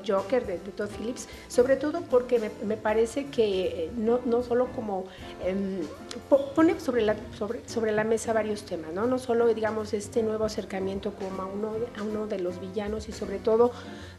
Joker 0.06 0.46
de, 0.46 0.58
Todd 0.58 0.88
Phillips, 0.98 1.28
sobre 1.48 1.76
todo 1.76 2.00
porque 2.02 2.50
me, 2.64 2.76
parece 2.76 3.26
que 3.26 3.84
eh, 3.84 3.90
no, 3.96 4.20
no 4.24 4.42
solo 4.42 4.68
como 4.74 5.04
em, 5.44 5.80
po- 6.28 6.52
pone 6.54 6.78
sobre 6.80 7.02
la, 7.02 7.16
sobre, 7.38 7.66
sobre 7.68 7.92
la 7.92 8.04
mesa 8.04 8.32
varios 8.32 8.62
temas, 8.64 8.92
¿no? 8.92 9.06
no 9.06 9.18
solo 9.18 9.52
digamos 9.54 9.92
este 9.92 10.22
nuevo 10.22 10.44
acercamiento 10.44 11.12
como 11.14 11.42
a 11.42 11.46
uno, 11.46 11.72
a 11.98 12.02
uno 12.02 12.26
de 12.26 12.38
los 12.38 12.60
villanos 12.60 13.08
y 13.08 13.12
sobre 13.12 13.38
todo 13.38 13.72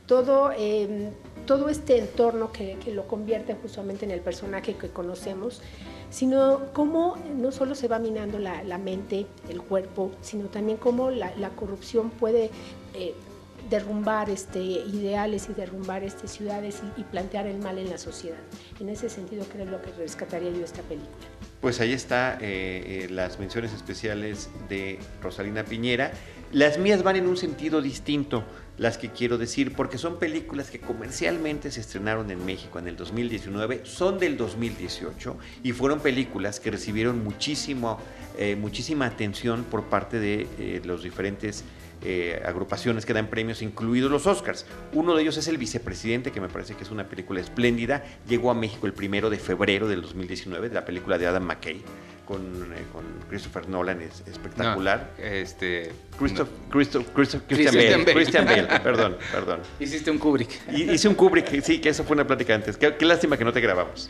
todo, 0.06 0.52
em, 0.58 1.12
todo 1.46 1.70
este 1.70 1.98
entorno 1.98 2.52
que, 2.52 2.78
que 2.84 2.94
lo 2.94 3.08
convierte 3.08 3.56
justamente 3.56 4.04
en 4.06 4.12
el 4.12 4.20
personaje 4.20 4.76
que 4.76 4.90
conocemos, 4.90 5.62
sino 6.10 6.60
cómo 6.74 7.16
no 7.38 7.52
solo 7.52 7.74
se 7.74 7.88
va 7.88 8.00
minando 8.00 8.38
la, 8.38 8.64
la 8.64 8.78
mente, 8.78 9.26
el 9.50 9.62
cuerpo, 9.62 10.12
sino 10.22 10.48
también 10.48 10.78
cómo 10.78 11.10
la, 11.10 11.34
la 11.38 11.50
corrupción 11.52 12.10
puede 12.10 12.50
eh, 12.94 13.16
derrumbar 13.70 14.30
este, 14.30 14.60
ideales 14.60 15.48
y 15.50 15.54
derrumbar 15.54 16.04
este, 16.04 16.28
ciudades 16.28 16.82
y, 16.98 17.04
plantear 17.04 17.48
el 17.48 17.60
mal 17.60 17.78
en 17.78 17.90
la 17.90 17.98
sociedad. 17.98 18.38
En 18.80 18.90
ese 18.90 19.10
sentido 19.10 19.46
creo 19.52 19.66
lo 19.66 19.82
que 19.82 19.92
rescataría 19.92 20.52
yo 20.52 20.64
esta 20.64 20.82
película. 20.84 21.12
Pues 21.62 21.80
ahí 21.80 21.94
está 21.94 22.38
eh, 22.42 23.06
eh, 23.06 23.08
las 23.10 23.40
menciones 23.40 23.74
especiales 23.74 24.50
de 24.68 25.00
Rosalina 25.22 25.64
Piñera. 25.64 26.12
Las 26.52 26.78
mías 26.78 27.04
van 27.04 27.16
en 27.16 27.28
un 27.28 27.38
sentido 27.38 27.82
distinto, 27.82 28.44
las 28.78 28.98
que 28.98 29.10
quiero 29.10 29.38
decir, 29.38 29.74
porque 29.74 29.98
son 29.98 30.20
películas 30.20 30.70
que 30.70 30.80
comercialmente 30.80 31.72
se 31.72 31.82
estrenaron 31.82 32.30
en 32.32 32.46
México 32.46 32.80
en 32.80 32.88
el 32.88 32.96
2019, 32.96 33.82
son 33.86 34.20
del 34.20 34.38
2018 34.38 35.38
y 35.64 35.72
fueron 35.72 36.00
películas 36.00 36.60
que 36.60 36.70
recibieron 36.70 37.24
muchísimo, 37.24 37.98
eh, 38.38 38.56
muchísima 38.56 39.06
atención 39.06 39.64
por 39.64 39.86
parte 39.86 40.20
de 40.20 40.82
los 40.84 41.02
diferentes 41.02 41.64
eh, 42.04 42.42
agrupaciones 42.46 43.06
que 43.06 43.14
dan 43.14 43.28
premios, 43.28 43.62
incluidos 43.62 44.12
los 44.12 44.28
Oscars. 44.28 44.66
Uno 44.94 45.16
de 45.16 45.22
ellos 45.22 45.38
es 45.38 45.48
El 45.48 45.58
Vicepresidente, 45.58 46.32
que 46.32 46.42
me 46.42 46.50
parece 46.50 46.76
que 46.76 46.84
es 46.84 46.92
una 46.92 47.08
película 47.08 47.40
espléndida. 47.40 48.04
Llegó 48.28 48.52
a 48.52 48.54
México 48.54 48.88
el 48.88 48.94
primero 48.94 49.30
de 49.30 49.38
febrero 49.38 49.88
del 49.88 50.02
2019, 50.02 50.70
de 50.70 50.76
la 50.76 50.86
película 50.86 51.18
de 51.18 51.28
Adam 51.28 51.44
McKay, 51.44 51.82
con, 52.26 52.42
eh, 52.74 52.84
con 52.92 53.04
Christopher 53.30 53.68
Nolan, 53.70 54.02
es 54.02 54.24
espectacular. 54.28 55.12
No, 55.18 55.24
este. 55.26 55.92
Christoph- 56.20 56.48
Christoph- 56.72 57.06
Christoph- 57.14 57.42
Christian, 57.48 57.74
Christian 57.74 57.76
Bale, 57.76 57.98
Bale. 57.98 58.14
Christian 58.14 58.46
Bale, 58.46 58.80
perdón, 58.82 59.18
perdón. 59.32 59.60
Hiciste 59.80 60.12
un 60.12 60.20
Kubrick. 60.20 60.50
Hice 60.72 61.08
un 61.08 61.16
Kubrick, 61.16 61.62
sí, 61.62 61.80
que 61.80 61.90
eso 61.90 62.04
fue 62.04 62.14
una 62.16 62.26
plática 62.28 62.54
antes. 62.56 62.78
Qué, 62.78 62.96
qué 62.96 63.06
lástima 63.06 63.38
que 63.38 63.44
no 63.46 63.52
te 63.54 63.62
grabamos. 63.62 64.10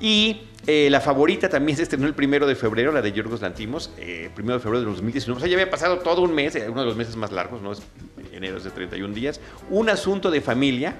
y 0.00 0.42
eh, 0.66 0.88
la 0.90 1.00
favorita 1.00 1.48
también 1.48 1.76
se 1.76 1.82
estrenó 1.82 2.06
el 2.06 2.14
primero 2.14 2.46
de 2.46 2.54
febrero, 2.54 2.92
la 2.92 3.02
de 3.02 3.12
Yorgos 3.12 3.40
Lantimos, 3.40 3.90
eh, 3.98 4.30
primero 4.34 4.54
de 4.58 4.60
febrero 4.62 4.80
de 4.80 4.86
2019. 4.86 5.38
O 5.38 5.40
sea, 5.40 5.48
ya 5.48 5.56
había 5.56 5.70
pasado 5.70 5.98
todo 5.98 6.22
un 6.22 6.34
mes, 6.34 6.54
eh, 6.56 6.68
uno 6.68 6.80
de 6.80 6.86
los 6.86 6.96
meses 6.96 7.16
más 7.16 7.32
largos, 7.32 7.60
¿no? 7.62 7.72
Es 7.72 7.82
enero 8.32 8.58
es 8.58 8.64
de 8.64 8.70
31 8.70 9.14
días. 9.14 9.40
Un 9.70 9.88
asunto 9.88 10.30
de 10.30 10.40
familia 10.40 10.94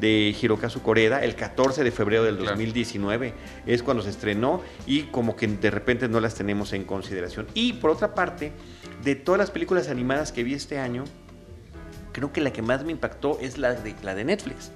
de 0.00 0.34
Hirokazu 0.40 0.80
Koreda, 0.82 1.24
el 1.24 1.34
14 1.34 1.82
de 1.84 1.90
febrero 1.90 2.24
del 2.24 2.36
Claro. 2.36 2.50
2019 2.52 3.34
es 3.66 3.82
cuando 3.82 4.02
se 4.02 4.10
estrenó 4.10 4.62
y 4.86 5.02
como 5.04 5.34
que 5.36 5.46
de 5.48 5.70
repente 5.70 6.08
no 6.08 6.20
las 6.20 6.34
tenemos 6.34 6.72
en 6.72 6.84
consideración. 6.84 7.46
Y 7.54 7.74
por 7.74 7.90
otra 7.90 8.14
parte, 8.14 8.52
de 9.02 9.14
todas 9.14 9.38
las 9.38 9.50
películas 9.50 9.88
animadas 9.88 10.32
que 10.32 10.44
vi 10.44 10.54
este 10.54 10.78
año, 10.78 11.04
creo 12.12 12.32
que 12.32 12.40
la 12.40 12.52
que 12.52 12.62
más 12.62 12.84
me 12.84 12.92
impactó 12.92 13.38
es 13.40 13.58
la 13.58 13.72
de, 13.74 13.94
la 14.02 14.14
de 14.14 14.24
Netflix. 14.24 14.70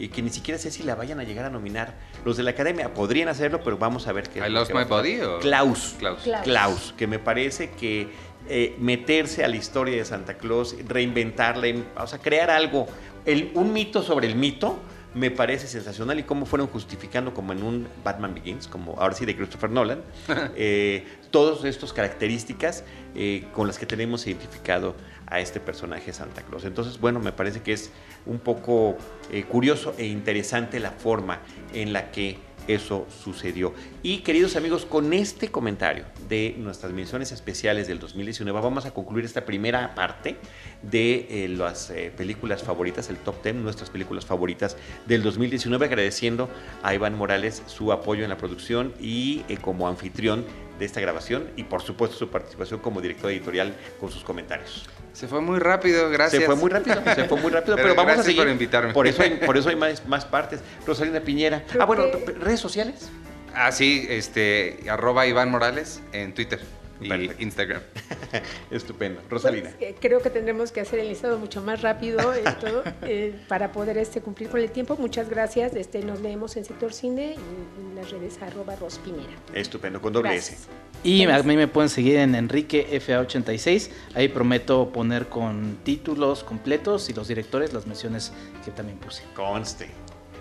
Y 0.00 0.08
que 0.10 0.22
ni 0.22 0.30
siquiera 0.30 0.58
sé 0.60 0.70
si 0.70 0.84
la 0.84 0.94
vayan 0.94 1.18
a 1.18 1.24
llegar 1.24 1.44
a 1.44 1.50
nominar. 1.50 1.96
Los 2.24 2.36
de 2.36 2.44
la 2.44 2.50
academia 2.50 2.94
podrían 2.94 3.26
hacerlo, 3.28 3.60
pero 3.64 3.78
vamos 3.78 4.06
a 4.06 4.12
ver 4.12 4.28
qué. 4.28 4.38
I 4.38 4.42
lo 4.42 4.60
Lost 4.60 4.72
My. 4.72 4.84
Body 4.84 5.20
o- 5.22 5.40
Klaus. 5.40 5.96
Klaus. 5.98 6.22
Klaus. 6.22 6.44
Klaus, 6.44 6.94
que 6.96 7.08
me 7.08 7.18
parece 7.18 7.70
que 7.70 8.08
eh, 8.48 8.76
meterse 8.78 9.44
a 9.44 9.48
la 9.48 9.56
historia 9.56 9.96
de 9.96 10.04
Santa 10.04 10.34
Claus, 10.34 10.76
reinventarla, 10.86 11.66
o 11.96 12.06
sea, 12.06 12.20
crear 12.20 12.48
algo, 12.48 12.86
el- 13.32 13.50
un 13.54 13.72
mito 13.72 14.02
sobre 14.02 14.26
el 14.26 14.34
mito, 14.34 14.78
me 15.14 15.30
parece 15.30 15.66
sensacional 15.66 16.18
y 16.18 16.22
cómo 16.22 16.44
fueron 16.46 16.68
justificando 16.68 17.32
como 17.34 17.52
en 17.52 17.62
un 17.62 17.88
Batman 18.04 18.34
Begins, 18.34 18.68
como 18.68 18.92
ahora 19.00 19.14
sí 19.14 19.24
de 19.24 19.34
Christopher 19.36 19.70
Nolan, 19.70 20.02
eh, 20.56 21.04
todas 21.30 21.64
estas 21.64 21.92
características 21.92 22.84
eh, 23.14 23.44
con 23.52 23.66
las 23.66 23.78
que 23.78 23.86
tenemos 23.86 24.26
identificado 24.26 24.94
a 25.26 25.40
este 25.40 25.60
personaje 25.60 26.12
Santa 26.12 26.42
Claus. 26.42 26.64
Entonces, 26.64 27.00
bueno, 27.00 27.20
me 27.20 27.32
parece 27.32 27.62
que 27.62 27.72
es 27.72 27.90
un 28.26 28.38
poco 28.38 28.96
eh, 29.32 29.44
curioso 29.44 29.94
e 29.98 30.06
interesante 30.06 30.78
la 30.80 30.90
forma 30.92 31.40
en 31.74 31.92
la 31.92 32.10
que 32.10 32.38
eso 32.68 33.06
sucedió. 33.24 33.74
Y 34.02 34.18
queridos 34.18 34.54
amigos, 34.54 34.84
con 34.84 35.12
este 35.12 35.48
comentario 35.48 36.04
de 36.28 36.54
nuestras 36.58 36.92
menciones 36.92 37.32
especiales 37.32 37.88
del 37.88 37.98
2019, 37.98 38.60
vamos 38.60 38.86
a 38.86 38.92
concluir 38.92 39.24
esta 39.24 39.44
primera 39.44 39.94
parte 39.94 40.36
de 40.82 41.26
eh, 41.30 41.48
las 41.48 41.90
eh, 41.90 42.12
películas 42.16 42.62
favoritas, 42.62 43.08
el 43.08 43.16
top 43.16 43.42
10, 43.42 43.56
nuestras 43.56 43.90
películas 43.90 44.26
favoritas 44.26 44.76
del 45.06 45.22
2019, 45.22 45.86
agradeciendo 45.86 46.48
a 46.82 46.94
Iván 46.94 47.16
Morales 47.16 47.62
su 47.66 47.90
apoyo 47.90 48.22
en 48.22 48.28
la 48.28 48.36
producción 48.36 48.92
y 49.00 49.42
eh, 49.48 49.56
como 49.56 49.88
anfitrión 49.88 50.44
de 50.78 50.84
esta 50.84 51.00
grabación 51.00 51.50
y 51.56 51.64
por 51.64 51.82
supuesto 51.82 52.16
su 52.16 52.28
participación 52.28 52.80
como 52.80 53.00
director 53.00 53.30
editorial 53.30 53.74
con 53.98 54.10
sus 54.10 54.22
comentarios. 54.22 54.86
Se 55.12 55.26
fue 55.26 55.40
muy 55.40 55.58
rápido, 55.58 56.08
gracias. 56.10 56.42
Se 56.42 56.46
fue 56.46 56.54
muy 56.54 56.70
rápido, 56.70 57.02
se 57.14 57.24
fue 57.24 57.40
muy 57.40 57.50
rápido, 57.50 57.76
pero, 57.76 57.88
Pero 57.88 57.94
vamos 57.96 58.18
a 58.18 58.22
seguir. 58.22 58.42
por 58.42 58.48
invitarme. 58.48 58.92
Por 58.92 59.06
eso 59.06 59.22
hay, 59.22 59.30
por 59.46 59.56
eso 59.56 59.68
hay 59.68 59.76
más, 59.76 60.06
más 60.06 60.24
partes. 60.24 60.60
Rosalina 60.86 61.20
Piñera. 61.20 61.64
Creo 61.68 61.82
ah, 61.82 61.86
bueno, 61.86 62.04
que- 62.10 62.32
redes 62.32 62.60
sociales. 62.60 63.10
Ah, 63.54 63.72
sí, 63.72 64.06
este, 64.08 64.78
arroba 64.88 65.26
Iván 65.26 65.50
Morales 65.50 66.00
en 66.12 66.34
Twitter. 66.34 66.60
Y. 67.00 67.42
Instagram. 67.42 67.82
Estupendo. 68.70 69.20
Rosalina. 69.28 69.70
Pues, 69.78 69.90
eh, 69.90 69.96
creo 70.00 70.20
que 70.20 70.30
tendremos 70.30 70.72
que 70.72 70.80
hacer 70.80 70.98
el 71.00 71.08
listado 71.08 71.38
mucho 71.38 71.62
más 71.62 71.82
rápido 71.82 72.18
todo, 72.60 72.82
eh, 73.02 73.34
para 73.48 73.72
poder 73.72 73.98
este, 73.98 74.20
cumplir 74.20 74.48
con 74.48 74.60
el 74.60 74.70
tiempo. 74.70 74.96
Muchas 74.98 75.28
gracias. 75.28 75.74
Este, 75.74 76.02
nos 76.02 76.20
leemos 76.20 76.56
en 76.56 76.64
Sector 76.64 76.92
Cine 76.92 77.34
y 77.34 77.90
en 77.90 77.96
las 77.96 78.10
redes 78.10 78.40
arroba 78.42 78.76
rospinera. 78.76 79.32
Estupendo, 79.54 80.00
con 80.00 80.12
doble 80.12 80.30
Gracias. 80.30 80.60
S. 80.60 80.68
Y 81.04 81.24
a 81.24 81.42
mí 81.42 81.56
me 81.56 81.68
pueden 81.68 81.88
seguir 81.88 82.16
en 82.16 82.34
Enrique 82.34 82.86
FA86. 83.00 83.90
Ahí 84.14 84.28
prometo 84.28 84.90
poner 84.90 85.28
con 85.28 85.78
títulos 85.84 86.42
completos 86.42 87.08
y 87.08 87.14
los 87.14 87.28
directores 87.28 87.72
las 87.72 87.86
menciones 87.86 88.32
que 88.64 88.70
también 88.70 88.98
puse. 88.98 89.22
Conste. 89.34 89.88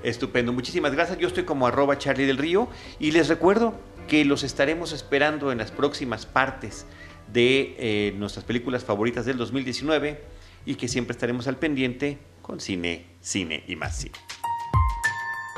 Estupendo, 0.04 0.54
muchísimas 0.54 0.93
gracias. 0.93 1.17
Yo 1.17 1.28
estoy 1.28 1.43
como 1.43 1.67
arroba 1.67 1.98
Charlie 1.98 2.26
del 2.26 2.38
Río 2.38 2.67
y 3.00 3.12
les 3.12 3.28
recuerdo 3.28 3.74
que 4.08 4.26
los 4.26 4.43
estaremos 4.43 4.93
esperando 4.93 5.52
en 5.52 5.58
las 5.58 5.72
próximas 5.72 6.26
partes 6.26 6.86
de 7.32 7.76
eh, 7.78 8.13
nuestras 8.17 8.46
películas 8.46 8.84
favoritas 8.84 9.26
del 9.26 9.38
2019 9.38 10.24
y 10.65 10.76
que 10.76 10.88
siempre 10.88 11.12
estaremos 11.12 11.48
al 11.48 11.58
pendiente 11.58 12.17
con 12.41 12.60
cine, 12.60 13.06
cine 13.22 13.63
y 13.67 13.76
más 13.76 13.98
cine. 13.98 14.15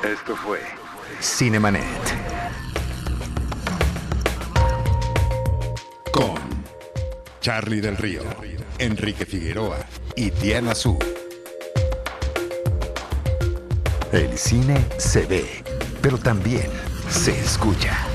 Esto 0.04 0.36
fue 0.36 0.60
Cinemanet. 1.22 1.84
Con 6.12 6.40
Charlie 7.42 7.82
del 7.82 7.98
Río, 7.98 8.24
Enrique 8.80 9.26
Figueroa 9.26 9.86
y 10.16 10.32
Diana 10.32 10.74
Su. 10.74 10.98
El 14.12 14.36
cine 14.38 14.84
se 14.98 15.26
ve, 15.28 15.64
pero 16.02 16.18
también 16.18 16.72
se 17.10 17.40
escucha. 17.40 18.09